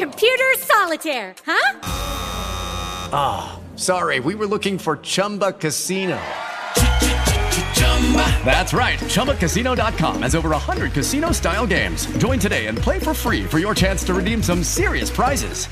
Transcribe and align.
Computer 0.00 0.54
solitaire, 0.58 1.34
huh? 1.44 1.80
Ah, 3.12 3.60
Sorry, 3.80 4.20
we 4.20 4.34
were 4.34 4.46
looking 4.46 4.76
for 4.78 4.98
Chumba 4.98 5.52
Casino. 5.52 6.18
That's 8.44 8.74
right. 8.74 8.98
ChumbaCasino.com 8.98 10.22
has 10.22 10.34
over 10.34 10.50
100 10.50 10.92
casino 10.92 11.32
style 11.32 11.66
games. 11.66 12.06
Join 12.18 12.38
today 12.38 12.66
and 12.66 12.76
play 12.76 12.98
for 12.98 13.14
free 13.14 13.44
for 13.44 13.58
your 13.58 13.74
chance 13.74 14.04
to 14.04 14.12
redeem 14.12 14.42
some 14.42 14.62
serious 14.64 15.10
prizes. 15.10 15.66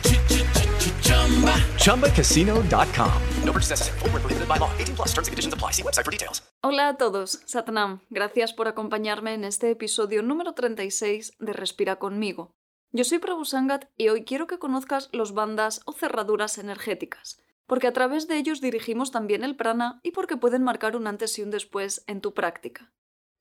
ChumbaCasino.com. 1.84 3.22
No 3.44 3.52
purchase 3.52 3.70
necessary. 3.70 3.98
Void 3.98 4.12
were 4.12 4.20
prohibited 4.20 4.48
by 4.48 4.56
law. 4.56 4.70
18 4.78 4.96
plus. 4.96 5.08
Terms 5.08 5.28
and 5.28 5.32
conditions 5.32 5.52
apply. 5.54 5.72
See 5.72 5.82
website 5.82 6.04
for 6.04 6.10
details. 6.12 6.40
Hola 6.62 6.88
a 6.88 6.96
todos, 6.96 7.40
Satnam. 7.46 8.00
Gracias 8.08 8.54
por 8.54 8.68
acompañarme 8.68 9.34
en 9.34 9.44
este 9.44 9.70
episodio 9.70 10.22
número 10.22 10.54
36 10.54 11.32
de 11.38 11.52
Respira 11.52 11.96
conmigo. 11.96 12.54
Yo 12.90 13.04
soy 13.04 13.18
Prabhu 13.18 13.44
Sangat 13.44 13.84
y 13.98 14.08
hoy 14.08 14.24
quiero 14.24 14.46
que 14.46 14.58
conozcas 14.58 15.10
los 15.12 15.34
bandas 15.34 15.82
o 15.84 15.92
cerraduras 15.92 16.56
energéticas, 16.56 17.38
porque 17.66 17.86
a 17.86 17.92
través 17.92 18.28
de 18.28 18.38
ellos 18.38 18.62
dirigimos 18.62 19.10
también 19.10 19.44
el 19.44 19.56
prana 19.56 20.00
y 20.02 20.12
porque 20.12 20.38
pueden 20.38 20.64
marcar 20.64 20.96
un 20.96 21.06
antes 21.06 21.38
y 21.38 21.42
un 21.42 21.50
después 21.50 22.02
en 22.06 22.22
tu 22.22 22.32
práctica. 22.32 22.90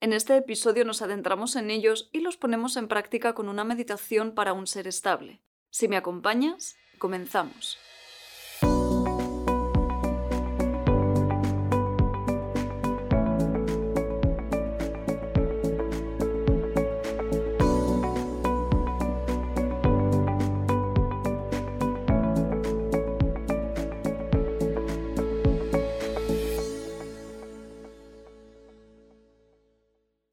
En 0.00 0.12
este 0.12 0.36
episodio 0.36 0.84
nos 0.84 1.00
adentramos 1.00 1.56
en 1.56 1.70
ellos 1.70 2.10
y 2.12 2.20
los 2.20 2.36
ponemos 2.36 2.76
en 2.76 2.88
práctica 2.88 3.34
con 3.34 3.48
una 3.48 3.64
meditación 3.64 4.32
para 4.32 4.52
un 4.52 4.66
ser 4.66 4.86
estable. 4.86 5.40
Si 5.70 5.88
me 5.88 5.96
acompañas, 5.96 6.76
comenzamos. 6.98 7.78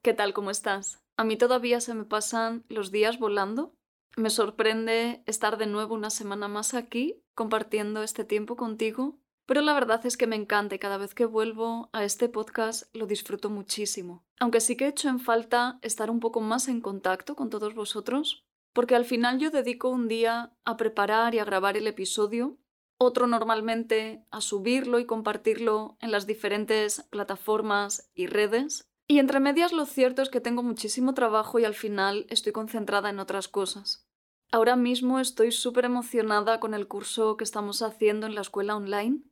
¿Qué 0.06 0.14
tal? 0.14 0.34
¿Cómo 0.34 0.52
estás? 0.52 1.02
A 1.16 1.24
mí 1.24 1.36
todavía 1.36 1.80
se 1.80 1.92
me 1.92 2.04
pasan 2.04 2.64
los 2.68 2.92
días 2.92 3.18
volando. 3.18 3.74
Me 4.16 4.30
sorprende 4.30 5.24
estar 5.26 5.58
de 5.58 5.66
nuevo 5.66 5.96
una 5.96 6.10
semana 6.10 6.46
más 6.46 6.74
aquí, 6.74 7.24
compartiendo 7.34 8.04
este 8.04 8.24
tiempo 8.24 8.54
contigo, 8.54 9.18
pero 9.46 9.62
la 9.62 9.74
verdad 9.74 10.06
es 10.06 10.16
que 10.16 10.28
me 10.28 10.36
encanta 10.36 10.76
y 10.76 10.78
cada 10.78 10.96
vez 10.96 11.12
que 11.12 11.26
vuelvo 11.26 11.90
a 11.92 12.04
este 12.04 12.28
podcast 12.28 12.84
lo 12.94 13.08
disfruto 13.08 13.50
muchísimo. 13.50 14.24
Aunque 14.38 14.60
sí 14.60 14.76
que 14.76 14.84
he 14.84 14.90
hecho 14.90 15.08
en 15.08 15.18
falta 15.18 15.80
estar 15.82 16.08
un 16.08 16.20
poco 16.20 16.40
más 16.40 16.68
en 16.68 16.80
contacto 16.80 17.34
con 17.34 17.50
todos 17.50 17.74
vosotros, 17.74 18.46
porque 18.72 18.94
al 18.94 19.06
final 19.06 19.40
yo 19.40 19.50
dedico 19.50 19.88
un 19.88 20.06
día 20.06 20.56
a 20.64 20.76
preparar 20.76 21.34
y 21.34 21.40
a 21.40 21.44
grabar 21.44 21.76
el 21.76 21.88
episodio, 21.88 22.58
otro 22.96 23.26
normalmente 23.26 24.24
a 24.30 24.40
subirlo 24.40 25.00
y 25.00 25.04
compartirlo 25.04 25.96
en 26.00 26.12
las 26.12 26.28
diferentes 26.28 27.02
plataformas 27.10 28.08
y 28.14 28.28
redes, 28.28 28.88
y 29.08 29.18
entre 29.18 29.40
medias 29.40 29.72
lo 29.72 29.86
cierto 29.86 30.22
es 30.22 30.30
que 30.30 30.40
tengo 30.40 30.62
muchísimo 30.62 31.14
trabajo 31.14 31.58
y 31.58 31.64
al 31.64 31.74
final 31.74 32.26
estoy 32.28 32.52
concentrada 32.52 33.10
en 33.10 33.20
otras 33.20 33.48
cosas. 33.48 34.06
Ahora 34.50 34.76
mismo 34.76 35.18
estoy 35.20 35.52
súper 35.52 35.84
emocionada 35.84 36.60
con 36.60 36.74
el 36.74 36.88
curso 36.88 37.36
que 37.36 37.44
estamos 37.44 37.82
haciendo 37.82 38.26
en 38.26 38.34
la 38.34 38.40
escuela 38.40 38.76
online. 38.76 39.22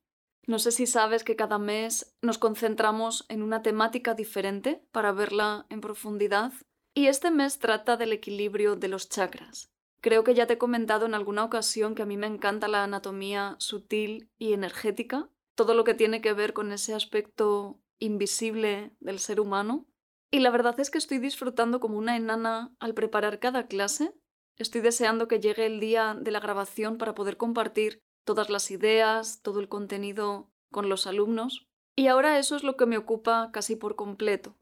No 0.46 0.58
sé 0.58 0.72
si 0.72 0.86
sabes 0.86 1.24
que 1.24 1.36
cada 1.36 1.58
mes 1.58 2.16
nos 2.20 2.38
concentramos 2.38 3.24
en 3.28 3.42
una 3.42 3.62
temática 3.62 4.14
diferente 4.14 4.84
para 4.92 5.12
verla 5.12 5.66
en 5.70 5.80
profundidad. 5.80 6.52
Y 6.94 7.06
este 7.06 7.30
mes 7.30 7.58
trata 7.58 7.96
del 7.96 8.12
equilibrio 8.12 8.76
de 8.76 8.88
los 8.88 9.08
chakras. 9.08 9.72
Creo 10.00 10.22
que 10.22 10.34
ya 10.34 10.46
te 10.46 10.54
he 10.54 10.58
comentado 10.58 11.06
en 11.06 11.14
alguna 11.14 11.44
ocasión 11.44 11.94
que 11.94 12.02
a 12.02 12.06
mí 12.06 12.16
me 12.16 12.26
encanta 12.26 12.68
la 12.68 12.84
anatomía 12.84 13.56
sutil 13.58 14.28
y 14.38 14.52
energética, 14.52 15.30
todo 15.54 15.74
lo 15.74 15.84
que 15.84 15.94
tiene 15.94 16.20
que 16.20 16.34
ver 16.34 16.52
con 16.52 16.72
ese 16.72 16.92
aspecto 16.92 17.80
invisible 18.04 18.92
del 19.00 19.18
ser 19.18 19.40
humano. 19.40 19.86
Y 20.30 20.40
la 20.40 20.50
verdad 20.50 20.78
es 20.80 20.90
que 20.90 20.98
estoy 20.98 21.18
disfrutando 21.18 21.80
como 21.80 21.98
una 21.98 22.16
enana 22.16 22.74
al 22.80 22.94
preparar 22.94 23.38
cada 23.38 23.66
clase. 23.66 24.12
Estoy 24.56 24.80
deseando 24.80 25.28
que 25.28 25.40
llegue 25.40 25.66
el 25.66 25.80
día 25.80 26.16
de 26.18 26.30
la 26.30 26.40
grabación 26.40 26.98
para 26.98 27.14
poder 27.14 27.36
compartir 27.36 28.00
todas 28.24 28.50
las 28.50 28.70
ideas, 28.70 29.42
todo 29.42 29.60
el 29.60 29.68
contenido 29.68 30.50
con 30.70 30.88
los 30.88 31.06
alumnos. 31.06 31.66
Y 31.96 32.08
ahora 32.08 32.38
eso 32.38 32.56
es 32.56 32.64
lo 32.64 32.76
que 32.76 32.86
me 32.86 32.98
ocupa 32.98 33.50
casi 33.52 33.76
por 33.76 33.94
completo. 33.96 34.56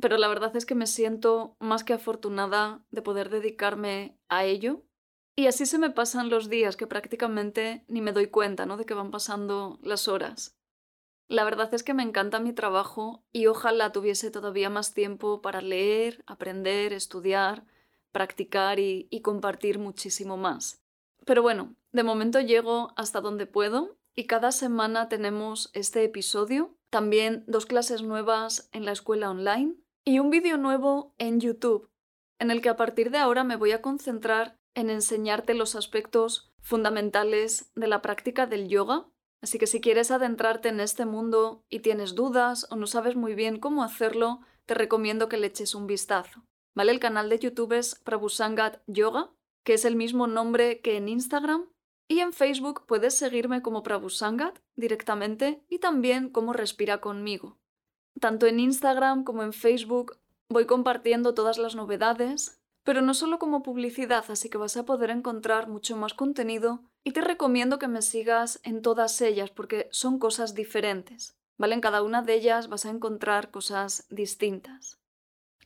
Pero 0.00 0.18
la 0.18 0.28
verdad 0.28 0.54
es 0.56 0.66
que 0.66 0.74
me 0.74 0.86
siento 0.86 1.56
más 1.60 1.84
que 1.84 1.94
afortunada 1.94 2.84
de 2.90 3.02
poder 3.02 3.30
dedicarme 3.30 4.18
a 4.28 4.44
ello. 4.44 4.82
Y 5.36 5.46
así 5.46 5.66
se 5.66 5.78
me 5.78 5.90
pasan 5.90 6.30
los 6.30 6.48
días 6.48 6.76
que 6.76 6.86
prácticamente 6.86 7.84
ni 7.88 8.00
me 8.00 8.12
doy 8.12 8.26
cuenta, 8.26 8.66
¿no? 8.66 8.76
De 8.76 8.84
que 8.84 8.94
van 8.94 9.10
pasando 9.10 9.78
las 9.82 10.08
horas. 10.08 10.56
La 11.28 11.44
verdad 11.44 11.72
es 11.72 11.82
que 11.82 11.94
me 11.94 12.02
encanta 12.02 12.38
mi 12.38 12.52
trabajo 12.52 13.24
y 13.32 13.46
ojalá 13.46 13.92
tuviese 13.92 14.30
todavía 14.30 14.68
más 14.68 14.92
tiempo 14.92 15.40
para 15.40 15.60
leer, 15.60 16.22
aprender, 16.26 16.92
estudiar, 16.92 17.64
practicar 18.12 18.78
y, 18.78 19.08
compartir 19.22 19.78
muchísimo 19.78 20.36
más. 20.36 20.82
Pero 21.24 21.42
bueno, 21.42 21.74
de 21.92 22.02
momento 22.02 22.40
llego 22.40 22.92
hasta 22.96 23.20
donde 23.20 23.46
puedo 23.46 23.96
y 24.14 24.26
cada 24.26 24.52
semana 24.52 25.08
tenemos 25.08 25.70
este 25.72 26.04
episodio, 26.04 26.76
también 26.90 27.42
dos 27.46 27.66
clases 27.66 28.02
nuevas 28.02 28.68
en 28.72 28.84
la 28.84 28.92
escuela 28.92 29.30
online 29.30 29.74
y 30.04 30.18
un 30.18 30.30
vídeo 30.30 30.58
nuevo 30.58 31.14
en 31.18 31.40
YouTube, 31.40 31.90
en 32.38 32.50
el 32.50 32.60
que 32.60 32.68
a 32.68 32.76
partir 32.76 33.10
de 33.10 33.18
ahora 33.18 33.42
me 33.42 33.56
voy 33.56 33.72
a 33.72 33.82
concentrar 33.82 34.58
en 34.74 34.90
enseñarte 34.90 35.54
los 35.54 35.74
aspectos 35.74 36.52
fundamentales 36.60 37.72
de 37.74 37.88
la 37.88 38.02
práctica 38.02 38.46
del 38.46 38.68
yoga 38.68 39.06
Así 39.44 39.58
que 39.58 39.66
si 39.66 39.82
quieres 39.82 40.10
adentrarte 40.10 40.70
en 40.70 40.80
este 40.80 41.04
mundo 41.04 41.66
y 41.68 41.80
tienes 41.80 42.14
dudas 42.14 42.66
o 42.70 42.76
no 42.76 42.86
sabes 42.86 43.14
muy 43.14 43.34
bien 43.34 43.58
cómo 43.58 43.84
hacerlo, 43.84 44.40
te 44.64 44.72
recomiendo 44.72 45.28
que 45.28 45.36
le 45.36 45.48
eches 45.48 45.74
un 45.74 45.86
vistazo. 45.86 46.46
¿Vale? 46.74 46.92
El 46.92 46.98
canal 46.98 47.28
de 47.28 47.38
YouTube 47.38 47.74
es 47.74 47.94
Prabhusangat 47.94 48.80
Yoga, 48.86 49.28
que 49.62 49.74
es 49.74 49.84
el 49.84 49.96
mismo 49.96 50.26
nombre 50.26 50.80
que 50.80 50.96
en 50.96 51.10
Instagram. 51.10 51.68
Y 52.08 52.20
en 52.20 52.32
Facebook 52.32 52.86
puedes 52.86 53.18
seguirme 53.18 53.60
como 53.60 53.82
Prabhusangat 53.82 54.60
directamente 54.76 55.62
y 55.68 55.78
también 55.78 56.30
como 56.30 56.54
Respira 56.54 57.02
conmigo. 57.02 57.58
Tanto 58.18 58.46
en 58.46 58.60
Instagram 58.60 59.24
como 59.24 59.42
en 59.42 59.52
Facebook 59.52 60.16
voy 60.48 60.64
compartiendo 60.64 61.34
todas 61.34 61.58
las 61.58 61.74
novedades, 61.74 62.62
pero 62.84 63.00
no 63.00 63.14
solo 63.14 63.38
como 63.38 63.62
publicidad, 63.62 64.24
así 64.28 64.50
que 64.50 64.58
vas 64.58 64.76
a 64.76 64.84
poder 64.84 65.10
encontrar 65.10 65.68
mucho 65.68 65.96
más 65.96 66.14
contenido 66.14 66.82
y 67.02 67.12
te 67.12 67.22
recomiendo 67.22 67.78
que 67.78 67.88
me 67.88 68.02
sigas 68.02 68.60
en 68.62 68.82
todas 68.82 69.20
ellas 69.22 69.50
porque 69.50 69.88
son 69.90 70.18
cosas 70.18 70.54
diferentes, 70.54 71.36
¿vale? 71.58 71.74
En 71.74 71.80
cada 71.80 72.02
una 72.02 72.22
de 72.22 72.34
ellas 72.34 72.68
vas 72.68 72.84
a 72.84 72.90
encontrar 72.90 73.50
cosas 73.50 74.06
distintas. 74.10 75.00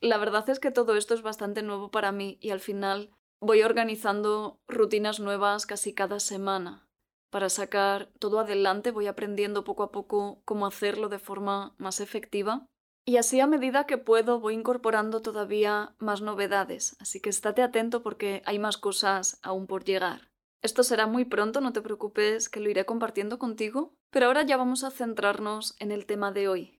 La 0.01 0.17
verdad 0.17 0.49
es 0.49 0.59
que 0.59 0.71
todo 0.71 0.95
esto 0.95 1.13
es 1.13 1.21
bastante 1.21 1.61
nuevo 1.61 1.91
para 1.91 2.13
mí 2.13 2.37
y 2.41 2.51
al 2.51 2.61
final 2.61 3.11
voy 3.41 3.63
organizando 3.63 4.61
rutinas 4.67 5.19
nuevas 5.19 5.65
casi 5.65 5.93
cada 5.93 6.21
semana. 6.21 6.87
Para 7.29 7.49
sacar 7.49 8.09
todo 8.17 8.39
adelante 8.39 8.91
voy 8.91 9.07
aprendiendo 9.07 9.65
poco 9.65 9.83
a 9.83 9.91
poco 9.91 10.41
cómo 10.45 10.65
hacerlo 10.65 11.09
de 11.09 11.19
forma 11.19 11.75
más 11.77 11.99
efectiva 11.99 12.65
y 13.05 13.17
así 13.17 13.39
a 13.39 13.47
medida 13.47 13.85
que 13.85 13.97
puedo 13.97 14.39
voy 14.39 14.53
incorporando 14.53 15.21
todavía 15.21 15.95
más 15.99 16.21
novedades, 16.21 16.95
así 16.99 17.19
que 17.19 17.29
estate 17.29 17.61
atento 17.61 18.03
porque 18.03 18.41
hay 18.45 18.59
más 18.59 18.77
cosas 18.77 19.39
aún 19.41 19.67
por 19.67 19.83
llegar. 19.83 20.29
Esto 20.61 20.83
será 20.83 21.07
muy 21.07 21.25
pronto, 21.25 21.61
no 21.61 21.71
te 21.71 21.81
preocupes, 21.81 22.49
que 22.49 22.59
lo 22.59 22.69
iré 22.69 22.85
compartiendo 22.85 23.39
contigo, 23.39 23.95
pero 24.11 24.25
ahora 24.25 24.43
ya 24.43 24.57
vamos 24.57 24.83
a 24.83 24.91
centrarnos 24.91 25.75
en 25.79 25.91
el 25.91 26.05
tema 26.05 26.31
de 26.31 26.47
hoy. 26.49 26.77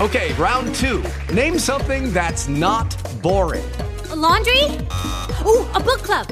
Okay, 0.00 0.32
round 0.34 0.74
two. 0.74 1.02
Name 1.34 1.58
something 1.58 2.12
that's 2.12 2.48
not 2.48 2.94
boring. 3.22 3.64
A 4.10 4.16
laundry? 4.16 4.64
Ooh, 5.44 5.64
a 5.74 5.80
book 5.80 6.02
club. 6.02 6.26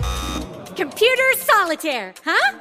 Computer 0.76 1.34
solitaire, 1.36 2.14
huh? 2.24 2.58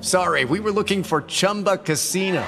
Sorry, 0.00 0.44
we 0.44 0.60
were 0.60 0.72
looking 0.72 1.02
for 1.02 1.22
Chumba 1.22 1.78
Casino. 1.78 2.42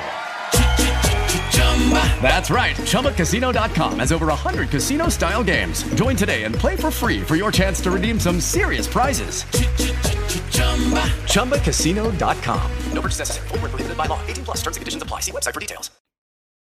That's 2.22 2.50
right. 2.50 2.76
ChumbaCasino.com 2.76 3.99
has 3.99 4.12
over 4.12 4.26
100 4.26 4.70
casino 4.70 5.08
style 5.08 5.43
games. 5.43 5.82
Join 5.94 6.16
today 6.16 6.44
and 6.44 6.54
play 6.54 6.76
for 6.76 6.90
free 6.90 7.20
for 7.20 7.34
your 7.34 7.50
chance 7.50 7.81
to 7.82 7.90
redeem 7.90 8.20
some 8.20 8.40
serious 8.40 8.87
prizes. 8.87 9.44
ChumbaCasino.com. 11.26 12.70
No 12.93 13.02
purchase 13.02 13.19
necessary. 13.19 13.49
Void 13.49 13.62
where 13.62 13.70
prohibited 13.70 13.96
by 13.96 14.06
law. 14.06 14.20
18 14.28 14.44
plus 14.44 14.58
terms 14.62 14.76
and 14.76 14.82
conditions 14.82 15.02
apply. 15.02 15.20
See 15.20 15.32
website 15.32 15.54
for 15.54 15.60
details. 15.60 15.90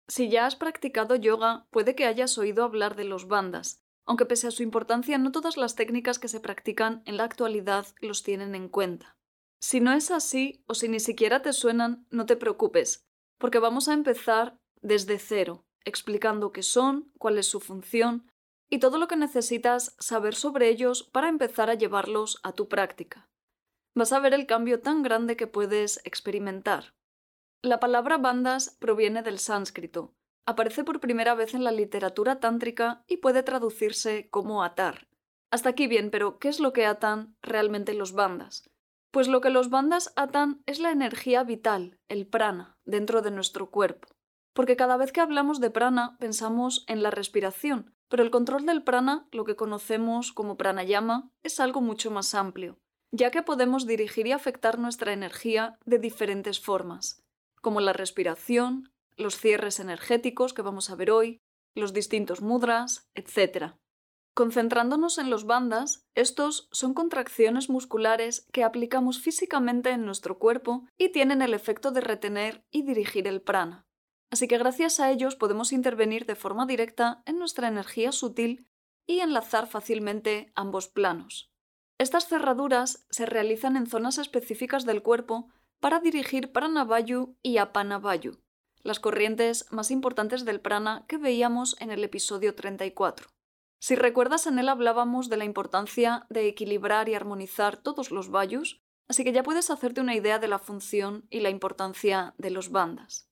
Si 0.09 0.27
ya 0.27 0.47
has 0.47 0.55
practicado 0.55 1.15
yoga, 1.15 1.67
puede 1.69 1.93
que 1.93 2.07
hayas 2.07 2.35
oído 2.39 2.63
hablar 2.63 2.95
de 2.95 3.03
los 3.03 3.27
bandas, 3.27 3.83
aunque 4.07 4.25
pese 4.25 4.47
a 4.47 4.51
su 4.51 4.63
importancia 4.63 5.19
no 5.19 5.31
todas 5.31 5.55
las 5.55 5.75
técnicas 5.75 6.17
que 6.17 6.27
se 6.27 6.39
practican 6.39 7.03
en 7.05 7.15
la 7.17 7.25
actualidad 7.25 7.85
los 8.01 8.23
tienen 8.23 8.55
en 8.55 8.69
cuenta. 8.69 9.17
Si 9.61 9.81
no 9.81 9.93
es 9.93 10.09
así, 10.09 10.63
o 10.65 10.73
si 10.73 10.87
ni 10.87 10.99
siquiera 10.99 11.43
te 11.43 11.53
suenan, 11.53 12.07
no 12.09 12.25
te 12.25 12.37
preocupes, 12.37 13.05
porque 13.37 13.59
vamos 13.59 13.87
a 13.87 13.93
empezar 13.93 14.58
desde 14.81 15.19
cero, 15.19 15.65
explicando 15.85 16.51
qué 16.51 16.63
son, 16.63 17.11
cuál 17.17 17.37
es 17.37 17.47
su 17.47 17.59
función 17.59 18.29
y 18.69 18.79
todo 18.79 18.97
lo 18.97 19.07
que 19.07 19.15
necesitas 19.15 19.95
saber 19.99 20.35
sobre 20.35 20.69
ellos 20.69 21.03
para 21.03 21.29
empezar 21.29 21.69
a 21.69 21.73
llevarlos 21.73 22.39
a 22.43 22.53
tu 22.53 22.67
práctica. 22.67 23.27
Vas 23.95 24.13
a 24.13 24.19
ver 24.19 24.33
el 24.33 24.45
cambio 24.45 24.81
tan 24.81 25.01
grande 25.01 25.35
que 25.35 25.47
puedes 25.47 25.99
experimentar. 26.05 26.93
La 27.61 27.79
palabra 27.79 28.17
bandas 28.17 28.77
proviene 28.79 29.23
del 29.23 29.39
sánscrito. 29.39 30.13
Aparece 30.45 30.83
por 30.83 30.99
primera 30.99 31.35
vez 31.35 31.53
en 31.53 31.63
la 31.63 31.71
literatura 31.71 32.39
tántrica 32.39 33.03
y 33.07 33.17
puede 33.17 33.43
traducirse 33.43 34.29
como 34.29 34.63
atar. 34.63 35.07
Hasta 35.51 35.69
aquí 35.69 35.87
bien, 35.87 36.11
pero 36.11 36.39
¿qué 36.39 36.47
es 36.47 36.59
lo 36.59 36.73
que 36.73 36.85
atan 36.85 37.35
realmente 37.41 37.93
los 37.93 38.13
bandas? 38.13 38.69
Pues 39.11 39.27
lo 39.27 39.41
que 39.41 39.49
los 39.49 39.69
bandas 39.69 40.13
atan 40.15 40.61
es 40.67 40.79
la 40.79 40.91
energía 40.91 41.43
vital, 41.43 41.99
el 42.07 42.27
prana, 42.27 42.77
dentro 42.85 43.21
de 43.21 43.31
nuestro 43.31 43.71
cuerpo. 43.71 44.07
Porque 44.59 44.75
cada 44.75 44.97
vez 44.97 45.13
que 45.13 45.21
hablamos 45.21 45.61
de 45.61 45.69
prana 45.69 46.17
pensamos 46.19 46.83
en 46.87 47.01
la 47.01 47.11
respiración, 47.11 47.95
pero 48.09 48.23
el 48.23 48.29
control 48.29 48.65
del 48.65 48.83
prana, 48.83 49.25
lo 49.31 49.45
que 49.45 49.55
conocemos 49.55 50.33
como 50.33 50.57
pranayama, 50.57 51.31
es 51.43 51.61
algo 51.61 51.79
mucho 51.79 52.11
más 52.11 52.35
amplio, 52.35 52.77
ya 53.09 53.31
que 53.31 53.41
podemos 53.41 53.87
dirigir 53.87 54.27
y 54.27 54.33
afectar 54.33 54.77
nuestra 54.77 55.13
energía 55.13 55.79
de 55.85 55.97
diferentes 55.97 56.59
formas 56.59 57.23
como 57.61 57.79
la 57.79 57.93
respiración, 57.93 58.91
los 59.15 59.37
cierres 59.37 59.79
energéticos 59.79 60.53
que 60.53 60.61
vamos 60.61 60.89
a 60.89 60.95
ver 60.95 61.09
hoy, 61.09 61.39
los 61.73 61.93
distintos 61.93 62.41
mudras, 62.41 63.07
etc. 63.15 63.75
Concentrándonos 64.33 65.19
en 65.19 65.29
los 65.29 65.45
bandas, 65.45 66.03
estos 66.15 66.67
son 66.73 66.93
contracciones 66.93 67.69
musculares 67.69 68.45
que 68.51 68.65
aplicamos 68.65 69.21
físicamente 69.21 69.91
en 69.91 70.03
nuestro 70.03 70.37
cuerpo 70.37 70.85
y 70.97 71.13
tienen 71.13 71.41
el 71.41 71.53
efecto 71.53 71.91
de 71.91 72.01
retener 72.01 72.65
y 72.71 72.81
dirigir 72.81 73.25
el 73.25 73.41
prana. 73.41 73.85
Así 74.31 74.47
que 74.47 74.57
gracias 74.57 74.99
a 74.99 75.09
ellos 75.11 75.35
podemos 75.35 75.71
intervenir 75.71 76.25
de 76.25 76.35
forma 76.35 76.65
directa 76.65 77.23
en 77.25 77.39
nuestra 77.39 77.67
energía 77.67 78.11
sutil 78.11 78.67
y 79.07 79.21
enlazar 79.21 79.67
fácilmente 79.67 80.51
ambos 80.55 80.87
planos. 80.87 81.51
Estas 81.97 82.27
cerraduras 82.27 83.05
se 83.09 83.25
realizan 83.25 83.75
en 83.75 83.87
zonas 83.87 84.17
específicas 84.17 84.85
del 84.85 85.01
cuerpo 85.01 85.49
para 85.79 85.99
dirigir 85.99 86.51
Pranavayu 86.51 87.37
y 87.41 87.57
Apanavayu, 87.57 88.39
las 88.83 88.99
corrientes 88.99 89.65
más 89.71 89.91
importantes 89.91 90.45
del 90.45 90.61
prana 90.61 91.05
que 91.07 91.17
veíamos 91.17 91.75
en 91.79 91.91
el 91.91 92.03
episodio 92.03 92.55
34. 92.55 93.27
Si 93.81 93.95
recuerdas, 93.95 94.45
en 94.45 94.59
él 94.59 94.69
hablábamos 94.69 95.29
de 95.29 95.37
la 95.37 95.45
importancia 95.45 96.25
de 96.29 96.47
equilibrar 96.47 97.07
y 97.09 97.15
armonizar 97.15 97.77
todos 97.77 98.11
los 98.11 98.29
vayus, 98.29 98.81
así 99.07 99.23
que 99.23 99.31
ya 99.31 99.43
puedes 99.43 99.69
hacerte 99.69 100.01
una 100.01 100.15
idea 100.15 100.37
de 100.37 100.49
la 100.49 100.59
función 100.59 101.25
y 101.29 101.39
la 101.39 101.49
importancia 101.49 102.33
de 102.37 102.51
los 102.51 102.71
bandas. 102.71 103.28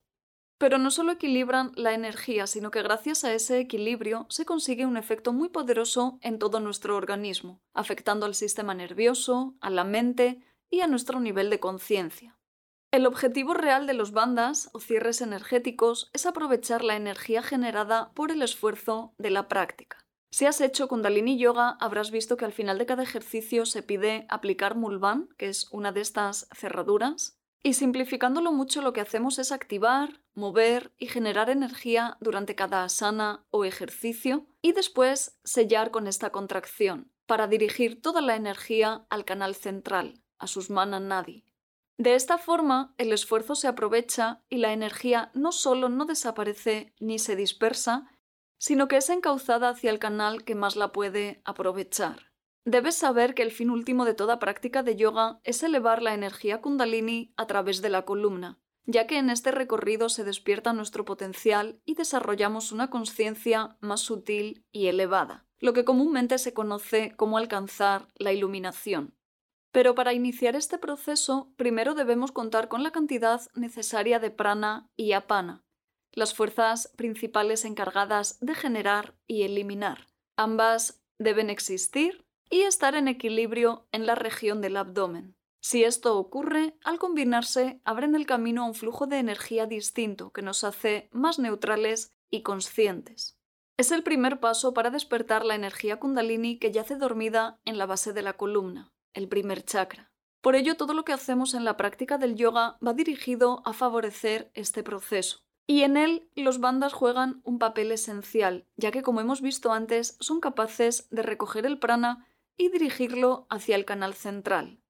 Pero 0.58 0.80
no 0.80 0.90
solo 0.90 1.12
equilibran 1.12 1.72
la 1.76 1.94
energía, 1.94 2.48
sino 2.48 2.72
que 2.72 2.82
gracias 2.82 3.24
a 3.24 3.34
ese 3.34 3.60
equilibrio 3.60 4.26
se 4.30 4.46
consigue 4.46 4.86
un 4.86 4.98
efecto 4.98 5.34
muy 5.34 5.50
poderoso 5.50 6.18
en 6.22 6.40
todo 6.40 6.60
nuestro 6.60 6.96
organismo, 6.96 7.62
afectando 7.74 8.26
al 8.26 8.34
sistema 8.34 8.74
nervioso, 8.74 9.56
a 9.62 9.70
la 9.70 9.84
mente 9.84 10.42
y 10.70 10.82
a 10.82 10.88
nuestro 10.88 11.20
nivel 11.20 11.50
de 11.50 11.60
conciencia. 11.60 12.38
El 12.90 13.06
objetivo 13.06 13.54
real 13.54 13.86
de 13.86 13.94
los 13.94 14.12
bandas 14.12 14.70
o 14.74 14.80
cierres 14.80 15.22
energéticos 15.22 16.10
es 16.14 16.26
aprovechar 16.26 16.84
la 16.84 16.96
energía 16.96 17.44
generada 17.44 18.12
por 18.14 18.32
el 18.32 18.42
esfuerzo 18.42 19.14
de 19.18 19.30
la 19.30 19.48
práctica. 19.48 20.08
Si 20.32 20.46
has 20.46 20.62
hecho 20.62 20.88
Kundalini 20.88 21.38
Yoga, 21.38 21.78
habrás 21.80 22.12
visto 22.12 22.38
que 22.38 22.46
al 22.46 22.54
final 22.54 22.78
de 22.78 22.86
cada 22.86 23.04
ejercicio 23.04 23.66
se 23.66 23.84
pide 23.84 24.26
aplicar 24.30 24.76
Mulvan, 24.76 25.30
que 25.38 25.48
es 25.50 25.68
una 25.72 25.92
de 25.92 26.02
estas 26.02 26.48
cerraduras, 26.56 27.37
y 27.64 27.74
simplificándolo 27.74 28.52
mucho 28.52 28.82
lo 28.82 28.94
que 28.94 29.02
hacemos 29.02 29.40
es 29.40 29.52
activar, 29.52 30.22
mover 30.34 30.94
y 30.98 31.08
generar 31.08 31.50
energía 31.50 32.18
durante 32.20 32.56
cada 32.56 32.84
asana 32.84 33.46
o 33.50 33.66
ejercicio 33.66 34.48
y 34.62 34.72
después 34.72 35.40
sellar 35.44 35.92
con 35.92 36.08
esta 36.08 36.32
contracción 36.32 37.12
para 37.26 37.48
dirigir 37.48 38.02
toda 38.02 38.22
la 38.22 38.36
energía 38.36 39.06
al 39.10 39.26
canal 39.26 39.54
central, 39.56 40.22
a 40.40 40.48
Susmana 40.48 41.00
Nadi. 41.00 41.44
De 41.98 42.16
esta 42.16 42.38
forma, 42.38 42.94
el 42.98 43.12
esfuerzo 43.12 43.56
se 43.56 43.68
aprovecha 43.68 44.44
y 44.50 44.58
la 44.58 44.72
energía 44.72 45.32
no 45.34 45.52
solo 45.52 45.90
no 45.90 46.06
desaparece 46.06 46.94
ni 47.00 47.18
se 47.18 47.36
dispersa, 47.36 48.10
sino 48.60 48.88
que 48.88 48.98
es 48.98 49.10
encauzada 49.10 49.70
hacia 49.70 49.90
el 49.90 50.00
canal 50.00 50.44
que 50.44 50.56
más 50.56 50.76
la 50.76 50.92
puede 50.92 51.42
aprovechar. 51.44 52.27
Debes 52.68 52.96
saber 52.96 53.34
que 53.34 53.44
el 53.44 53.52
fin 53.52 53.70
último 53.70 54.04
de 54.04 54.14
toda 54.14 54.40
práctica 54.40 54.84
de 54.84 54.98
yoga 54.98 55.40
es 55.46 55.64
elevar 55.64 56.02
la 56.02 56.14
energía 56.14 56.60
kundalini 56.60 57.32
a 57.38 57.48
través 57.48 57.82
de 57.82 57.88
la 57.88 58.02
columna, 58.02 58.60
ya 58.86 59.08
que 59.08 59.20
en 59.20 59.30
este 59.30 59.52
recorrido 59.52 60.10
se 60.10 60.26
despierta 60.26 60.74
nuestro 60.74 61.06
potencial 61.06 61.80
y 61.86 61.94
desarrollamos 61.94 62.74
una 62.74 62.90
conciencia 62.90 63.78
más 63.80 64.02
sutil 64.02 64.66
y 64.74 64.88
elevada, 64.88 65.46
lo 65.60 65.72
que 65.72 65.86
comúnmente 65.86 66.38
se 66.40 66.54
conoce 66.54 67.16
como 67.16 67.38
alcanzar 67.38 68.10
la 68.16 68.34
iluminación. 68.34 69.16
Pero 69.72 69.96
para 69.96 70.12
iniciar 70.12 70.58
este 70.58 70.78
proceso, 70.78 71.54
primero 71.56 71.94
debemos 71.94 72.34
contar 72.34 72.68
con 72.68 72.84
la 72.84 72.92
cantidad 72.92 73.44
necesaria 73.56 74.20
de 74.20 74.32
prana 74.32 74.90
y 74.98 75.14
apana, 75.14 75.64
las 76.12 76.34
fuerzas 76.34 76.92
principales 76.98 77.64
encargadas 77.64 78.38
de 78.42 78.56
generar 78.56 79.16
y 79.26 79.44
eliminar. 79.44 80.08
Ambas 80.36 81.02
deben 81.18 81.50
existir 81.50 82.27
y 82.50 82.62
estar 82.62 82.96
en 82.96 83.08
equilibrio 83.08 83.88
en 83.92 84.06
la 84.06 84.16
región 84.16 84.62
del 84.62 84.78
abdomen. 84.78 85.36
Si 85.60 85.84
esto 85.84 86.18
ocurre, 86.18 86.78
al 86.84 87.00
combinarse, 87.00 87.82
abren 87.84 88.16
el 88.16 88.26
camino 88.26 88.64
a 88.64 88.68
un 88.68 88.76
flujo 88.76 89.08
de 89.08 89.20
energía 89.20 89.66
distinto 89.66 90.32
que 90.32 90.42
nos 90.42 90.64
hace 90.64 91.10
más 91.12 91.40
neutrales 91.40 92.14
y 92.30 92.42
conscientes. 92.42 93.38
Es 93.78 93.92
el 93.92 94.04
primer 94.04 94.40
paso 94.40 94.74
para 94.74 94.90
despertar 94.90 95.46
la 95.46 95.56
energía 95.56 96.00
kundalini 96.00 96.58
que 96.58 96.72
yace 96.72 96.96
dormida 96.96 97.60
en 97.66 97.78
la 97.78 97.86
base 97.86 98.14
de 98.14 98.22
la 98.22 98.34
columna 98.34 98.92
el 99.18 99.28
primer 99.28 99.64
chakra. 99.64 100.12
Por 100.42 100.56
ello, 100.56 100.78
todo 100.78 100.94
lo 100.94 101.04
que 101.04 101.12
hacemos 101.12 101.56
en 101.56 101.66
la 101.66 101.76
práctica 101.76 102.18
del 102.18 102.36
yoga 102.36 102.78
va 102.86 102.94
dirigido 102.94 103.64
a 103.66 103.74
favorecer 103.74 104.52
este 104.54 104.84
proceso. 104.84 105.40
Y 105.66 105.82
en 105.82 105.98
él 105.98 106.30
los 106.36 106.60
bandas 106.60 106.94
juegan 106.94 107.42
un 107.44 107.60
papel 107.60 107.92
esencial, 107.92 108.66
ya 108.78 108.92
que 108.92 109.02
como 109.02 109.20
hemos 109.20 109.42
visto 109.42 109.74
antes, 109.74 110.16
son 110.20 110.40
capaces 110.40 111.08
de 111.10 111.24
recoger 111.24 111.66
el 111.66 111.80
prana 111.80 112.26
y 112.58 112.70
dirigirlo 112.70 113.48
hacia 113.50 113.76
el 113.76 113.86
canal 113.86 114.14
central. 114.14 114.82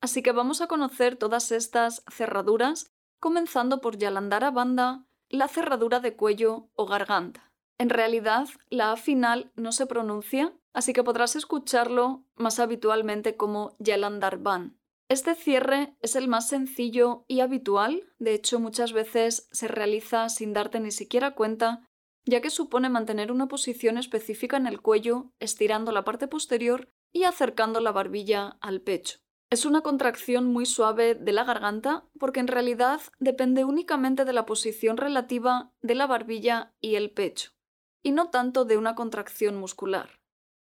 Así 0.00 0.22
que 0.22 0.32
vamos 0.32 0.60
a 0.60 0.68
conocer 0.68 1.16
todas 1.16 1.50
estas 1.52 2.04
cerraduras, 2.10 2.92
comenzando 3.18 3.80
por 3.80 3.98
Yalandhara 3.98 4.50
Banda, 4.50 5.06
la 5.28 5.48
cerradura 5.48 6.00
de 6.00 6.14
cuello 6.14 6.68
o 6.74 6.86
garganta. 6.86 7.52
En 7.78 7.90
realidad, 7.90 8.48
la 8.70 8.92
A 8.92 8.96
final 8.96 9.50
no 9.54 9.72
se 9.72 9.86
pronuncia, 9.86 10.54
así 10.72 10.92
que 10.92 11.04
podrás 11.04 11.36
escucharlo 11.36 12.24
más 12.36 12.58
habitualmente 12.58 13.36
como 13.36 13.76
Yalandarban. 13.78 14.78
Este 15.08 15.34
cierre 15.34 15.94
es 16.00 16.16
el 16.16 16.26
más 16.26 16.48
sencillo 16.48 17.24
y 17.28 17.40
habitual, 17.40 18.12
de 18.18 18.34
hecho 18.34 18.58
muchas 18.58 18.92
veces 18.92 19.48
se 19.52 19.68
realiza 19.68 20.28
sin 20.28 20.52
darte 20.52 20.80
ni 20.80 20.90
siquiera 20.90 21.34
cuenta, 21.34 21.86
ya 22.24 22.40
que 22.40 22.50
supone 22.50 22.88
mantener 22.88 23.30
una 23.30 23.46
posición 23.46 23.98
específica 23.98 24.56
en 24.56 24.66
el 24.66 24.80
cuello, 24.80 25.32
estirando 25.38 25.92
la 25.92 26.04
parte 26.04 26.26
posterior 26.26 26.88
y 27.12 27.24
acercando 27.24 27.80
la 27.80 27.92
barbilla 27.92 28.58
al 28.60 28.80
pecho. 28.80 29.18
Es 29.50 29.64
una 29.64 29.82
contracción 29.82 30.46
muy 30.46 30.66
suave 30.66 31.14
de 31.14 31.32
la 31.32 31.44
garganta 31.44 32.04
porque 32.18 32.40
en 32.40 32.48
realidad 32.48 33.00
depende 33.20 33.64
únicamente 33.64 34.24
de 34.24 34.32
la 34.32 34.44
posición 34.44 34.96
relativa 34.96 35.72
de 35.82 35.94
la 35.94 36.06
barbilla 36.06 36.74
y 36.80 36.96
el 36.96 37.10
pecho 37.10 37.52
y 38.06 38.12
no 38.12 38.30
tanto 38.30 38.64
de 38.64 38.78
una 38.78 38.94
contracción 38.94 39.56
muscular. 39.56 40.20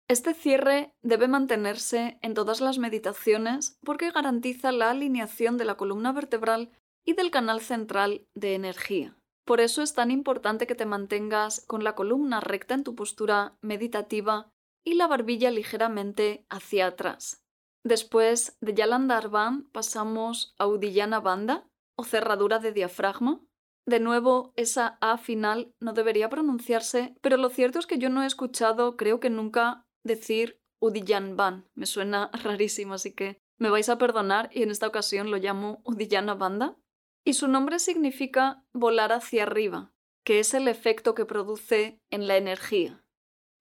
Este 0.07 0.35
cierre 0.35 0.93
debe 1.01 1.29
mantenerse 1.29 2.19
en 2.21 2.35
todas 2.35 2.61
las 2.61 2.77
meditaciones 2.77 3.79
porque 3.83 4.11
garantiza 4.11 4.71
la 4.71 4.91
alineación 4.91 5.57
de 5.57 5.65
la 5.65 5.79
columna 5.79 6.13
vertebral 6.13 6.71
y 7.07 7.15
del 7.15 7.31
canal 7.31 7.63
central 7.63 8.27
de 8.35 8.55
energía. 8.55 9.17
Por 9.47 9.63
eso 9.63 9.81
es 9.81 9.95
tan 9.95 10.11
importante 10.11 10.67
que 10.67 10.75
te 10.75 10.85
mantengas 10.85 11.65
con 11.67 11.85
la 11.85 11.95
columna 11.95 12.41
recta 12.41 12.75
en 12.75 12.85
tu 12.85 12.95
postura 12.95 13.57
meditativa 13.63 14.52
y 14.85 14.95
la 14.95 15.07
barbilla 15.07 15.51
ligeramente 15.51 16.47
hacia 16.51 16.87
atrás. 16.87 17.43
Después 17.85 18.57
de 18.61 18.75
Yalandhar 18.75 19.31
pasamos 19.73 20.55
a 20.59 20.67
Udiyana 20.67 21.21
Banda 21.21 21.69
o 21.97 22.05
cerradura 22.05 22.59
de 22.59 22.73
diafragma, 22.73 23.41
De 23.85 23.99
nuevo, 23.99 24.53
esa 24.55 24.97
A 25.01 25.19
final 25.19 25.75
no 25.81 25.93
debería 25.93 26.29
pronunciarse, 26.29 27.17
pero 27.21 27.37
lo 27.37 27.49
cierto 27.49 27.81
es 27.81 27.87
que 27.87 27.99
yo 27.99 28.11
no 28.11 28.23
he 28.23 28.27
escuchado, 28.27 28.97
creo 28.97 29.19
que 29.19 29.29
nunca, 29.29 29.85
decir 30.05 30.61
Udiyan 30.81 31.37
Me 31.75 31.87
suena 31.87 32.31
rarísimo, 32.45 32.95
así 32.95 33.13
que 33.13 33.41
me 33.59 33.71
vais 33.71 33.89
a 33.89 33.99
perdonar 33.99 34.51
y 34.53 34.63
en 34.63 34.71
esta 34.71 34.87
ocasión 34.87 35.31
lo 35.31 35.37
llamo 35.37 35.83
Udiyana 35.85 36.35
Banda. 36.35 36.77
Y 37.25 37.35
su 37.35 37.49
nombre 37.49 37.79
significa 37.79 38.65
volar 38.73 39.13
hacia 39.13 39.45
arriba, 39.45 39.93
que 40.25 40.41
es 40.41 40.55
el 40.55 40.69
efecto 40.69 41.15
que 41.15 41.25
produce 41.25 42.01
en 42.11 42.27
la 42.27 42.37
energía. 42.37 43.05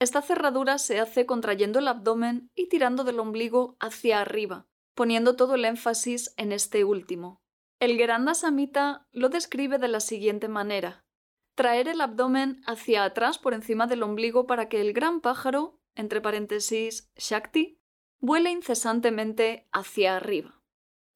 Esta 0.01 0.23
cerradura 0.23 0.79
se 0.79 0.99
hace 0.99 1.27
contrayendo 1.27 1.77
el 1.77 1.87
abdomen 1.87 2.49
y 2.55 2.69
tirando 2.69 3.03
del 3.03 3.19
ombligo 3.19 3.77
hacia 3.79 4.19
arriba, 4.19 4.65
poniendo 4.95 5.35
todo 5.35 5.53
el 5.53 5.63
énfasis 5.63 6.33
en 6.37 6.51
este 6.51 6.83
último. 6.83 7.43
El 7.79 7.95
Geranda 7.97 8.33
Samhita 8.33 9.05
lo 9.11 9.29
describe 9.29 9.77
de 9.77 9.89
la 9.89 9.99
siguiente 9.99 10.47
manera. 10.47 11.05
Traer 11.53 11.87
el 11.87 12.01
abdomen 12.01 12.63
hacia 12.65 13.03
atrás 13.03 13.37
por 13.37 13.53
encima 13.53 13.85
del 13.85 14.01
ombligo 14.01 14.47
para 14.47 14.69
que 14.69 14.81
el 14.81 14.93
gran 14.93 15.21
pájaro, 15.21 15.79
entre 15.93 16.19
paréntesis, 16.19 17.11
Shakti, 17.15 17.79
vuele 18.19 18.49
incesantemente 18.49 19.67
hacia 19.71 20.15
arriba. 20.15 20.63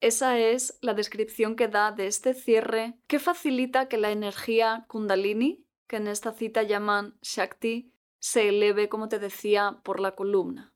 Esa 0.00 0.38
es 0.38 0.78
la 0.80 0.94
descripción 0.94 1.56
que 1.56 1.66
da 1.66 1.90
de 1.90 2.06
este 2.06 2.34
cierre 2.34 3.00
que 3.08 3.18
facilita 3.18 3.88
que 3.88 3.98
la 3.98 4.12
energía 4.12 4.84
kundalini, 4.86 5.66
que 5.88 5.96
en 5.96 6.06
esta 6.06 6.30
cita 6.30 6.62
llaman 6.62 7.18
Shakti, 7.20 7.92
se 8.20 8.48
eleve, 8.48 8.88
como 8.88 9.08
te 9.08 9.18
decía, 9.18 9.80
por 9.82 10.00
la 10.00 10.14
columna. 10.14 10.72